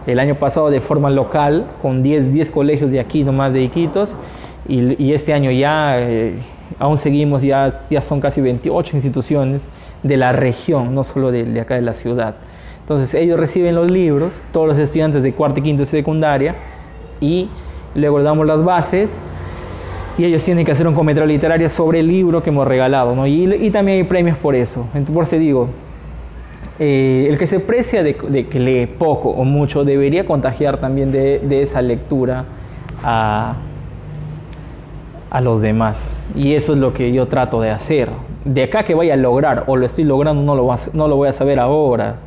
El 0.06 0.18
año 0.20 0.36
pasado 0.36 0.70
de 0.70 0.80
forma 0.80 1.10
local, 1.10 1.66
con 1.82 2.02
10, 2.02 2.32
10 2.32 2.50
colegios 2.50 2.90
de 2.90 3.00
aquí, 3.00 3.24
nomás 3.24 3.52
de 3.52 3.62
Iquitos, 3.62 4.16
y, 4.66 5.12
este 5.12 5.32
año 5.32 5.50
ya, 5.50 5.98
eh, 5.98 6.42
aún 6.78 6.98
seguimos, 6.98 7.40
ya, 7.40 7.80
ya 7.90 8.02
son 8.02 8.20
casi 8.20 8.42
28 8.42 8.96
instituciones 8.96 9.62
de 10.02 10.16
la 10.18 10.32
región, 10.32 10.94
no 10.94 11.04
solo 11.04 11.30
de, 11.30 11.44
de 11.44 11.60
acá 11.60 11.74
de 11.74 11.82
la 11.82 11.94
ciudad. 11.94 12.34
Entonces 12.88 13.12
ellos 13.12 13.38
reciben 13.38 13.74
los 13.74 13.90
libros, 13.90 14.32
todos 14.50 14.66
los 14.66 14.78
estudiantes 14.78 15.22
de 15.22 15.34
cuarto 15.34 15.62
quinto 15.62 15.82
de 15.82 15.86
secundaria, 15.86 16.54
y 17.20 17.50
luego 17.94 18.16
le 18.16 18.24
damos 18.24 18.46
las 18.46 18.64
bases 18.64 19.22
y 20.16 20.24
ellos 20.24 20.42
tienen 20.42 20.64
que 20.64 20.72
hacer 20.72 20.88
un 20.88 20.94
comentario 20.94 21.28
literario 21.28 21.68
sobre 21.68 22.00
el 22.00 22.06
libro 22.06 22.42
que 22.42 22.48
hemos 22.48 22.66
regalado. 22.66 23.26
Y, 23.26 23.70
también 23.70 23.98
hay 23.98 24.04
premios 24.04 24.38
por 24.38 24.54
eso. 24.54 24.86
Entonces, 24.94 25.14
por 25.14 25.24
eso 25.24 25.36
digo, 25.36 25.68
eh, 26.78 27.26
el 27.28 27.36
que 27.36 27.46
se 27.46 27.60
precia 27.60 28.02
de, 28.02 28.14
que 28.14 28.58
lee 28.58 28.86
poco 28.86 29.32
o 29.32 29.44
mucho 29.44 29.84
debería 29.84 30.24
contagiar 30.24 30.78
también 30.78 31.12
de, 31.12 31.62
esa 31.62 31.82
lectura 31.82 32.46
a, 33.04 33.56
a, 35.28 35.40
los 35.42 35.60
demás. 35.60 36.16
Y 36.34 36.54
eso 36.54 36.72
es 36.72 36.78
lo 36.78 36.94
que 36.94 37.12
yo 37.12 37.28
trato 37.28 37.60
de 37.60 37.70
hacer. 37.70 38.08
De 38.46 38.62
acá 38.62 38.84
que 38.84 38.94
vaya 38.94 39.12
a 39.12 39.18
lograr 39.18 39.64
o 39.66 39.76
lo 39.76 39.84
estoy 39.84 40.04
logrando, 40.04 40.42
no 40.42 40.54
lo, 40.54 40.74
no 40.94 41.06
lo 41.06 41.16
voy 41.16 41.28
a 41.28 41.34
saber 41.34 41.60
ahora. 41.60 42.20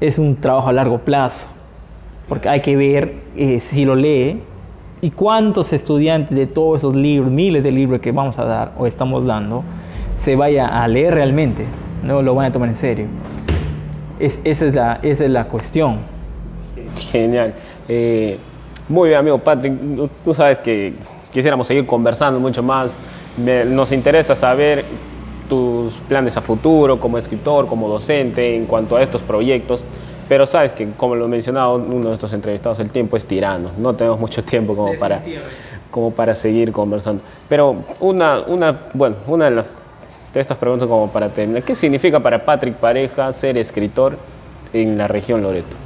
Es 0.00 0.18
un 0.18 0.36
trabajo 0.36 0.68
a 0.68 0.72
largo 0.72 0.98
plazo. 0.98 1.48
Porque 2.28 2.48
hay 2.48 2.60
que 2.60 2.76
ver 2.76 3.14
eh, 3.36 3.60
si 3.60 3.84
lo 3.84 3.96
lee 3.96 4.42
y 5.00 5.10
cuántos 5.10 5.72
estudiantes 5.72 6.36
de 6.36 6.46
todos 6.46 6.78
esos 6.78 6.94
libros, 6.94 7.30
miles 7.30 7.62
de 7.62 7.70
libros 7.70 8.00
que 8.00 8.12
vamos 8.12 8.38
a 8.38 8.44
dar 8.44 8.72
o 8.78 8.86
estamos 8.86 9.24
dando, 9.24 9.64
se 10.18 10.36
vaya 10.36 10.82
a 10.82 10.86
leer 10.88 11.14
realmente, 11.14 11.64
no 12.02 12.20
lo 12.20 12.34
van 12.34 12.46
a 12.46 12.52
tomar 12.52 12.68
en 12.68 12.76
serio. 12.76 13.06
Es, 14.18 14.38
esa, 14.44 14.66
es 14.66 14.74
la, 14.74 14.98
esa 15.02 15.24
es 15.24 15.30
la 15.30 15.44
cuestión. 15.44 15.98
Genial. 17.10 17.54
Eh, 17.88 18.38
muy 18.88 19.08
bien, 19.10 19.20
amigo 19.20 19.38
Patrick, 19.38 19.74
tú 20.24 20.34
sabes 20.34 20.58
que 20.58 20.94
quisiéramos 21.32 21.66
seguir 21.66 21.86
conversando 21.86 22.40
mucho 22.40 22.62
más. 22.62 22.98
nos 23.36 23.92
interesa 23.92 24.34
saber 24.34 24.84
tus 25.48 25.94
planes 26.08 26.36
a 26.36 26.40
futuro 26.40 27.00
como 27.00 27.18
escritor, 27.18 27.66
como 27.66 27.88
docente 27.88 28.54
en 28.54 28.66
cuanto 28.66 28.96
a 28.96 29.02
estos 29.02 29.22
proyectos. 29.22 29.84
Pero 30.28 30.46
sabes 30.46 30.72
que, 30.72 30.90
como 30.90 31.14
lo 31.14 31.26
mencionaba 31.26 31.74
uno 31.74 31.94
de 31.94 32.00
nuestros 32.00 32.32
entrevistados, 32.34 32.78
el 32.80 32.92
tiempo 32.92 33.16
es 33.16 33.24
tirano. 33.24 33.70
No 33.78 33.94
tenemos 33.94 34.20
mucho 34.20 34.44
tiempo 34.44 34.76
como 34.76 34.94
para, 34.98 35.22
como 35.90 36.10
para 36.10 36.34
seguir 36.34 36.70
conversando. 36.70 37.22
Pero 37.48 37.76
una, 38.00 38.40
una, 38.40 38.88
bueno, 38.92 39.16
una 39.26 39.46
de, 39.46 39.52
las, 39.52 39.74
de 40.34 40.40
estas 40.40 40.58
preguntas 40.58 40.86
como 40.86 41.10
para 41.10 41.32
terminar. 41.32 41.62
¿Qué 41.62 41.74
significa 41.74 42.20
para 42.20 42.44
Patrick 42.44 42.74
Pareja 42.74 43.32
ser 43.32 43.56
escritor 43.56 44.18
en 44.72 44.98
la 44.98 45.08
región 45.08 45.42
Loreto? 45.42 45.76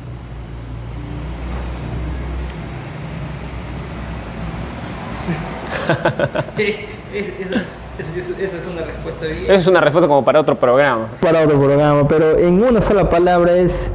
Esa 7.98 8.56
es 8.56 8.66
una 8.66 8.82
respuesta 8.82 9.26
bien. 9.26 9.44
Esa 9.44 9.54
es 9.54 9.66
una 9.66 9.80
respuesta 9.80 10.08
como 10.08 10.24
para 10.24 10.40
otro 10.40 10.58
programa. 10.58 11.08
Para 11.20 11.42
otro 11.42 11.58
programa, 11.58 12.08
pero 12.08 12.38
en 12.38 12.62
una 12.62 12.80
sola 12.80 13.08
palabra 13.10 13.56
es 13.56 13.92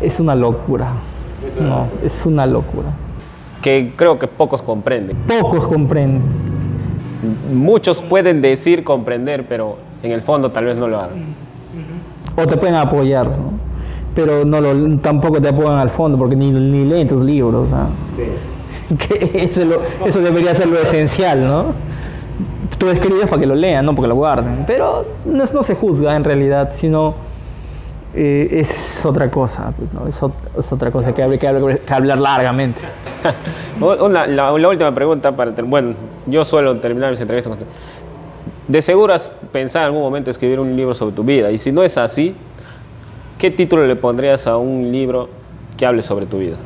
es 0.00 0.18
una 0.18 0.34
locura. 0.34 0.92
no, 1.60 1.88
es 2.02 2.24
una 2.26 2.46
locura. 2.46 2.88
Que 3.62 3.92
creo 3.96 4.18
que 4.18 4.26
pocos 4.26 4.62
comprenden. 4.62 5.16
Pocos 5.28 5.66
comprenden. 5.66 6.22
Muchos 7.52 8.00
pueden 8.00 8.40
decir 8.40 8.82
comprender, 8.82 9.46
pero 9.46 9.76
en 10.02 10.12
el 10.12 10.22
fondo 10.22 10.50
tal 10.50 10.64
vez 10.64 10.76
no 10.78 10.88
lo 10.88 10.98
hagan. 10.98 11.34
O 12.36 12.46
te 12.46 12.56
pueden 12.56 12.76
apoyar, 12.76 13.26
¿no? 13.26 13.60
pero 14.14 14.44
no 14.44 14.60
lo, 14.60 14.98
tampoco 14.98 15.40
te 15.40 15.48
apoyan 15.48 15.78
al 15.78 15.90
fondo 15.90 16.18
porque 16.18 16.36
ni, 16.36 16.50
ni 16.50 16.84
leen 16.84 17.08
tus 17.08 17.24
libros. 17.24 17.72
¿ah? 17.72 17.88
Sí. 18.16 18.24
Que 18.98 19.44
eso, 19.44 19.62
eso, 20.04 20.20
debería 20.20 20.54
ser 20.54 20.66
lo 20.66 20.78
esencial, 20.78 21.46
¿no? 21.46 21.74
Tú 22.78 22.88
escribes 22.88 23.26
para 23.26 23.40
que 23.40 23.46
lo 23.46 23.54
lean, 23.54 23.84
no 23.84 23.94
porque 23.94 24.08
lo 24.08 24.16
guarden. 24.16 24.64
Pero 24.66 25.04
no, 25.24 25.44
no 25.44 25.62
se 25.62 25.74
juzga 25.74 26.16
en 26.16 26.24
realidad, 26.24 26.70
sino 26.72 27.14
eh, 28.12 28.48
es 28.50 29.04
otra 29.04 29.30
cosa, 29.30 29.72
pues, 29.76 29.92
¿no? 29.92 30.08
es, 30.08 30.20
otra 30.72 30.90
cosa 30.90 31.14
que, 31.14 31.22
hay 31.22 31.38
que, 31.38 31.46
hablar 31.46 32.18
largamente. 32.18 32.82
la, 33.80 34.52
última 34.52 34.92
pregunta 34.92 35.30
para 35.36 35.52
bueno, 35.62 35.94
yo 36.26 36.44
suelo 36.44 36.76
terminar 36.78 37.10
mis 37.10 37.20
entrevistas 37.20 37.56
con 37.56 37.66
De 38.66 38.82
seguro 38.82 39.14
has 39.14 39.30
pensado 39.52 39.84
en 39.84 39.86
algún 39.90 40.02
momento 40.02 40.28
escribir 40.28 40.58
un 40.58 40.76
libro 40.76 40.92
sobre 40.92 41.14
tu 41.14 41.22
vida 41.22 41.52
y 41.52 41.58
si 41.58 41.70
no 41.70 41.84
es 41.84 41.96
así, 41.96 42.34
¿qué 43.38 43.52
título 43.52 43.86
le 43.86 43.94
pondrías 43.94 44.44
a 44.48 44.56
un 44.56 44.90
libro 44.90 45.28
que 45.76 45.86
hable 45.86 46.02
sobre 46.02 46.26
tu 46.26 46.38
vida? 46.38 46.56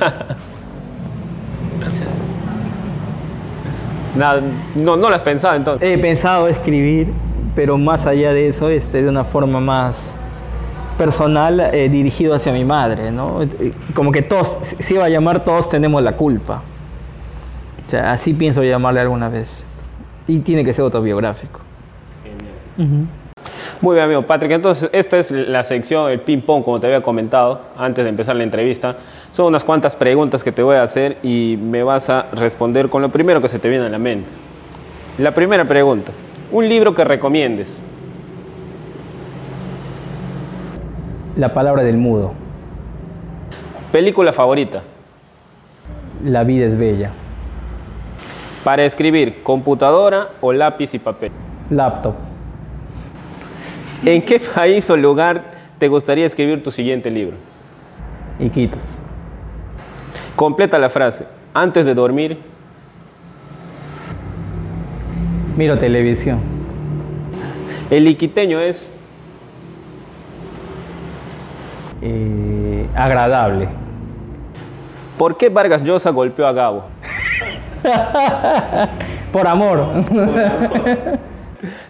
Nada, 4.16 4.42
no, 4.74 4.96
no 4.96 5.08
lo 5.08 5.14
has 5.14 5.22
pensado 5.22 5.54
entonces. 5.54 5.88
He 5.88 5.96
pensado 5.98 6.48
escribir 6.48 7.12
pero 7.54 7.78
más 7.78 8.06
allá 8.06 8.32
de 8.32 8.48
eso, 8.48 8.68
este, 8.68 9.02
de 9.02 9.08
una 9.08 9.24
forma 9.24 9.60
más 9.60 10.14
personal 10.96 11.60
eh, 11.60 11.88
dirigido 11.88 12.34
hacia 12.34 12.52
mi 12.52 12.64
madre, 12.64 13.10
¿no? 13.10 13.40
Como 13.94 14.12
que 14.12 14.22
todos, 14.22 14.58
si 14.78 14.94
iba 14.94 15.04
a 15.04 15.08
llamar, 15.08 15.44
todos 15.44 15.68
tenemos 15.68 16.02
la 16.02 16.16
culpa. 16.16 16.62
O 17.86 17.90
sea, 17.90 18.12
así 18.12 18.32
pienso 18.32 18.62
llamarle 18.62 19.00
alguna 19.00 19.28
vez. 19.28 19.66
Y 20.26 20.38
tiene 20.38 20.64
que 20.64 20.72
ser 20.72 20.84
autobiográfico. 20.84 21.60
Genial. 22.22 23.06
Muy 23.82 23.96
bien, 23.96 24.04
amigo 24.04 24.22
Patrick. 24.22 24.52
Entonces, 24.52 24.88
esta 24.92 25.18
es 25.18 25.32
la 25.32 25.64
sección, 25.64 26.08
el 26.08 26.20
ping-pong, 26.20 26.62
como 26.62 26.78
te 26.78 26.86
había 26.86 27.02
comentado 27.02 27.62
antes 27.76 28.04
de 28.04 28.10
empezar 28.10 28.36
la 28.36 28.44
entrevista. 28.44 28.94
Son 29.32 29.46
unas 29.46 29.64
cuantas 29.64 29.96
preguntas 29.96 30.44
que 30.44 30.52
te 30.52 30.62
voy 30.62 30.76
a 30.76 30.84
hacer 30.84 31.18
y 31.24 31.58
me 31.60 31.82
vas 31.82 32.08
a 32.08 32.26
responder 32.30 32.88
con 32.88 33.02
lo 33.02 33.08
primero 33.08 33.42
que 33.42 33.48
se 33.48 33.58
te 33.58 33.68
viene 33.68 33.86
a 33.86 33.88
la 33.88 33.98
mente. 33.98 34.32
La 35.18 35.32
primera 35.34 35.64
pregunta. 35.64 36.12
Un 36.52 36.68
libro 36.68 36.94
que 36.94 37.02
recomiendes. 37.02 37.82
La 41.36 41.52
palabra 41.52 41.82
del 41.82 41.96
mudo. 41.96 42.34
Película 43.90 44.32
favorita. 44.32 44.84
La 46.24 46.44
vida 46.44 46.66
es 46.66 46.78
bella. 46.78 47.10
Para 48.62 48.84
escribir, 48.84 49.42
computadora 49.42 50.28
o 50.40 50.52
lápiz 50.52 50.94
y 50.94 51.00
papel. 51.00 51.32
Laptop. 51.68 52.14
¿En 54.04 54.22
qué 54.22 54.40
país 54.40 54.88
o 54.90 54.96
lugar 54.96 55.52
te 55.78 55.88
gustaría 55.88 56.26
escribir 56.26 56.62
tu 56.62 56.70
siguiente 56.70 57.10
libro? 57.10 57.36
Iquitos. 58.38 58.98
Completa 60.36 60.78
la 60.78 60.90
frase. 60.90 61.26
Antes 61.54 61.84
de 61.84 61.94
dormir, 61.94 62.38
Miro 65.56 65.76
televisión. 65.76 66.40
El 67.90 68.08
iquiteño 68.08 68.58
es 68.58 68.90
eh, 72.00 72.86
agradable. 72.94 73.68
¿Por 75.18 75.36
qué 75.36 75.50
Vargas 75.50 75.82
Llosa 75.82 76.08
golpeó 76.08 76.46
a 76.46 76.52
Gabo? 76.52 76.84
Por 79.32 79.46
amor. 79.46 79.88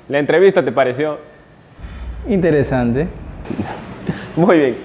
¿La 0.08 0.18
entrevista 0.18 0.64
te 0.64 0.72
pareció? 0.72 1.18
Interesante. 2.28 3.08
Muy 4.36 4.58
bien. 4.58 4.76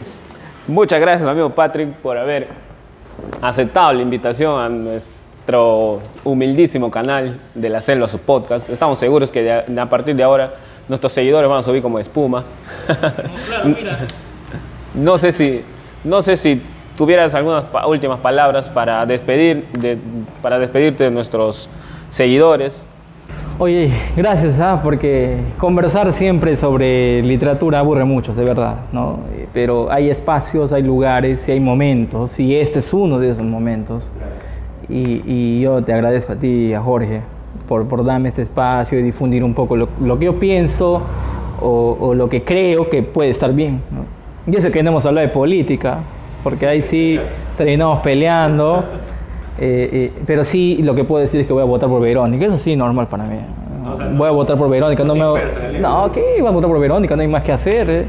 Muchas 0.67 1.00
gracias, 1.00 1.28
amigo 1.28 1.52
Patrick, 1.52 1.93
por 1.97 2.17
haber 2.17 2.47
aceptado 3.41 3.93
la 3.93 4.02
invitación 4.02 4.60
a 4.60 4.67
nuestro 4.67 6.02
humildísimo 6.23 6.91
canal 6.91 7.39
de 7.54 7.69
la 7.69 7.80
selva, 7.80 8.08
su 8.08 8.19
podcast. 8.19 8.69
Estamos 8.69 9.00
seguros 9.00 9.32
que 9.32 9.50
a 9.52 9.89
partir 9.89 10.15
de 10.15 10.23
ahora 10.23 10.54
nuestros 10.89 11.12
seguidores 11.12 11.50
van 11.50 11.60
a 11.60 11.62
subir 11.62 11.82
como 11.82 12.00
espuma. 12.00 12.43
no 14.95 15.17
sé 15.17 15.32
si, 15.32 15.63
no 16.04 16.21
sé 16.21 16.36
si 16.36 16.62
tuvieras 16.97 17.34
algunas 17.36 17.65
últimas 17.88 18.19
palabras 18.19 18.69
para 18.69 19.06
despedir, 19.06 19.65
para 20.41 20.60
despedirte 20.60 21.06
de 21.06 21.12
nuestros 21.12 21.69
seguidores. 22.10 22.86
Oye, 23.60 23.91
gracias, 24.15 24.60
¿ah? 24.60 24.82
porque 24.84 25.38
conversar 25.58 26.13
siempre 26.13 26.56
sobre 26.58 27.24
literatura 27.24 27.80
aburre 27.80 28.06
mucho, 28.06 28.36
de 28.36 28.43
verdad, 28.43 28.82
¿no? 28.91 29.22
Pero 29.52 29.91
hay 29.91 30.12
espacios, 30.12 30.72
hay 30.72 30.84
lugares 30.84 31.48
y 31.48 31.54
hay 31.54 31.60
momentos, 31.60 32.39
y 32.39 32.56
este 32.56 32.78
es 32.78 32.93
uno 32.93 33.17
de 33.17 33.32
esos 33.32 33.43
momentos. 33.43 34.12
Y, 34.88 35.60
yo 35.60 35.84
te 35.84 35.91
agradezco 35.91 36.34
a 36.34 36.36
ti, 36.36 36.72
a 36.76 36.82
Jorge, 36.82 37.22
por, 37.67 37.88
por 37.88 38.06
darme 38.06 38.30
este 38.30 38.43
espacio 38.43 39.00
y 39.00 39.02
difundir 39.02 39.43
un 39.43 39.56
poco 39.56 39.76
lo, 39.76 40.20
que 40.20 40.26
yo 40.26 40.38
pienso 40.38 41.02
o, 41.60 42.13
lo 42.13 42.30
que 42.30 42.43
creo 42.43 42.91
que 42.91 43.02
puede 43.02 43.32
estar 43.32 43.52
bien. 43.54 43.82
¿no? 43.89 44.06
Yo 44.54 44.62
sé 44.62 44.72
que 44.72 44.84
no 44.84 44.91
hemos 44.91 45.06
hablado 45.08 45.26
de 45.26 45.34
política, 45.34 46.02
porque 46.43 46.67
ahí 46.67 46.84
sí 46.84 47.20
terminamos 47.58 48.02
peleando, 48.02 48.86
eh, 49.60 49.89
eh, 49.91 50.12
pero 50.26 50.46
sí 50.46 50.80
lo 50.84 50.96
que 50.96 51.04
puedo 51.04 51.22
decir 51.22 51.41
es 51.41 51.48
que 51.48 51.54
voy 51.54 51.63
a 51.63 51.65
votar 51.65 51.89
por 51.89 52.02
Verónica, 52.02 52.46
eso 52.46 52.60
sí, 52.60 52.76
normal 52.76 53.08
para 53.08 53.24
mí. 53.24 53.38
voy 54.15 54.28
a 54.28 54.32
votar 54.32 54.58
por 54.58 54.70
Verónica, 54.70 55.04
no 55.04 55.15
me... 55.15 55.80
No, 55.80 56.12
¿qué? 56.12 56.38
Voy 56.39 56.48
a 56.48 56.52
votar 56.52 56.70
por 56.70 56.80
Verónica, 56.80 57.15
no 57.15 57.22
hay 57.22 57.28
más 57.28 57.43
que 57.43 57.52
hacer. 57.52 57.89
¿eh? 57.89 58.06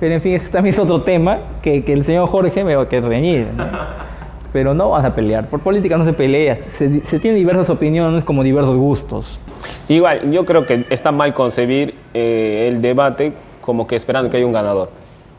Pero 0.00 0.14
en 0.14 0.20
fin, 0.20 0.34
ese 0.34 0.48
también 0.48 0.74
es 0.74 0.78
otro 0.78 1.02
tema 1.02 1.38
que, 1.62 1.84
que 1.84 1.92
el 1.92 2.04
señor 2.04 2.28
Jorge 2.28 2.64
me 2.64 2.74
va 2.74 2.82
a 2.82 2.88
querer 2.88 3.08
reñir. 3.08 3.48
pero 4.52 4.74
no 4.74 4.90
vas 4.90 5.04
a 5.04 5.14
pelear. 5.14 5.46
Por 5.46 5.60
política 5.60 5.96
no 5.96 6.04
se 6.04 6.12
pelea, 6.12 6.60
se, 6.70 7.00
se 7.00 7.18
tienen 7.18 7.38
diversas 7.38 7.68
opiniones 7.70 8.24
como 8.24 8.42
diversos 8.42 8.76
gustos. 8.76 9.38
Igual, 9.88 10.30
yo 10.30 10.44
creo 10.44 10.66
que 10.66 10.84
está 10.90 11.12
mal 11.12 11.34
concebir 11.34 11.94
eh, 12.14 12.68
el 12.70 12.80
debate 12.80 13.32
como 13.60 13.86
que 13.86 13.96
esperando 13.96 14.30
que 14.30 14.36
haya 14.36 14.46
un 14.46 14.52
ganador. 14.52 14.90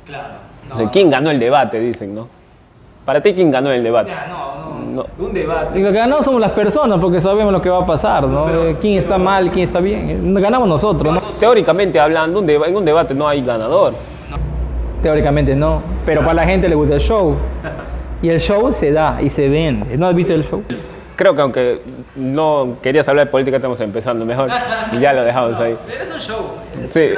Claro. 0.05 0.89
¿Quién 0.91 1.09
ganó 1.09 1.31
el 1.31 1.39
debate? 1.39 1.79
Dicen, 1.79 2.13
¿no? 2.13 2.27
Para 3.05 3.21
ti, 3.21 3.33
¿quién 3.33 3.49
ganó 3.49 3.71
el 3.71 3.83
debate? 3.83 4.11
no, 4.29 4.68
Un 5.17 5.33
debate. 5.33 5.79
Y 5.79 5.83
lo 5.83 5.91
que 5.91 5.97
ganamos 5.97 6.25
somos 6.25 6.41
las 6.41 6.51
personas 6.51 6.99
porque 6.99 7.21
sabemos 7.21 7.51
lo 7.51 7.61
que 7.61 7.69
va 7.69 7.79
a 7.79 7.85
pasar, 7.85 8.27
¿no? 8.27 8.47
¿Quién 8.79 8.99
está 8.99 9.17
mal, 9.17 9.49
quién 9.51 9.65
está 9.65 9.79
bien? 9.79 10.33
Ganamos 10.35 10.67
nosotros, 10.67 11.13
¿no? 11.13 11.21
Teóricamente 11.39 11.99
hablando, 11.99 12.39
en 12.39 12.75
un 12.75 12.85
debate 12.85 13.13
no 13.13 13.27
hay 13.27 13.41
ganador. 13.41 13.93
Teóricamente 15.01 15.55
no, 15.55 15.81
pero 16.05 16.21
para 16.21 16.33
la 16.33 16.43
gente 16.43 16.67
le 16.67 16.75
gusta 16.75 16.95
el 16.95 17.01
show. 17.01 17.35
Y 18.21 18.29
el 18.29 18.39
show 18.41 18.73
se 18.73 18.91
da 18.91 19.21
y 19.21 19.29
se 19.29 19.47
vende. 19.47 19.97
¿No 19.97 20.07
has 20.07 20.13
visto 20.13 20.33
el 20.33 20.43
show? 20.43 20.61
Creo 21.15 21.35
que 21.35 21.41
aunque 21.41 21.81
no 22.15 22.75
querías 22.81 23.07
hablar 23.07 23.27
de 23.27 23.31
política, 23.31 23.57
estamos 23.57 23.79
empezando 23.79 24.25
mejor 24.25 24.49
y 24.91 24.99
ya 24.99 25.13
lo 25.13 25.23
dejamos 25.23 25.57
ahí. 25.57 25.77
Es 26.01 26.11
un 26.11 26.19
show. 26.19 26.37
Sí. 26.85 27.11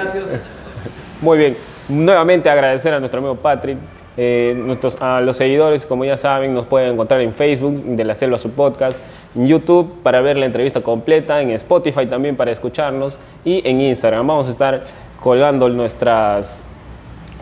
Muy 1.22 1.38
bien. 1.38 1.58
Nuevamente 1.90 2.50
agradecer 2.50 2.94
a 2.94 3.00
nuestro 3.00 3.20
amigo 3.20 3.36
Patrick. 3.36 3.78
Eh, 4.18 4.54
nuestros, 4.58 5.02
a 5.02 5.22
los 5.22 5.38
seguidores, 5.38 5.86
como 5.86 6.04
ya 6.04 6.18
saben, 6.18 6.54
nos 6.54 6.66
pueden 6.66 6.94
encontrar 6.94 7.22
en 7.22 7.34
Facebook, 7.34 7.84
de 7.84 8.04
la 8.04 8.16
Selva 8.16 8.38
su 8.38 8.52
podcast, 8.52 9.02
en 9.36 9.48
YouTube 9.48 10.02
para 10.04 10.22
ver 10.22 10.38
la 10.38 10.46
entrevista 10.46 10.82
completa, 10.82 11.42
en 11.42 11.52
Spotify 11.52 12.06
también 12.06 12.36
para 12.36 12.52
escucharnos 12.52 13.18
y 13.46 13.68
en 13.68 13.80
Instagram. 13.82 14.28
Vamos 14.28 14.48
a 14.48 14.52
estar 14.52 14.84
colgando 15.22 15.70
nuestras 15.70 16.64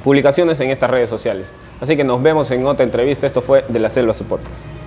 publicaciones 0.03 0.59
en 0.59 0.69
estas 0.69 0.89
redes 0.89 1.09
sociales. 1.09 1.53
Así 1.81 1.97
que 1.97 2.03
nos 2.03 2.21
vemos 2.21 2.51
en 2.51 2.65
otra 2.65 2.85
entrevista. 2.85 3.25
Esto 3.25 3.41
fue 3.41 3.65
de 3.67 3.79
la 3.79 3.89
Selva 3.89 4.13
su 4.13 4.25
podcast. 4.25 4.69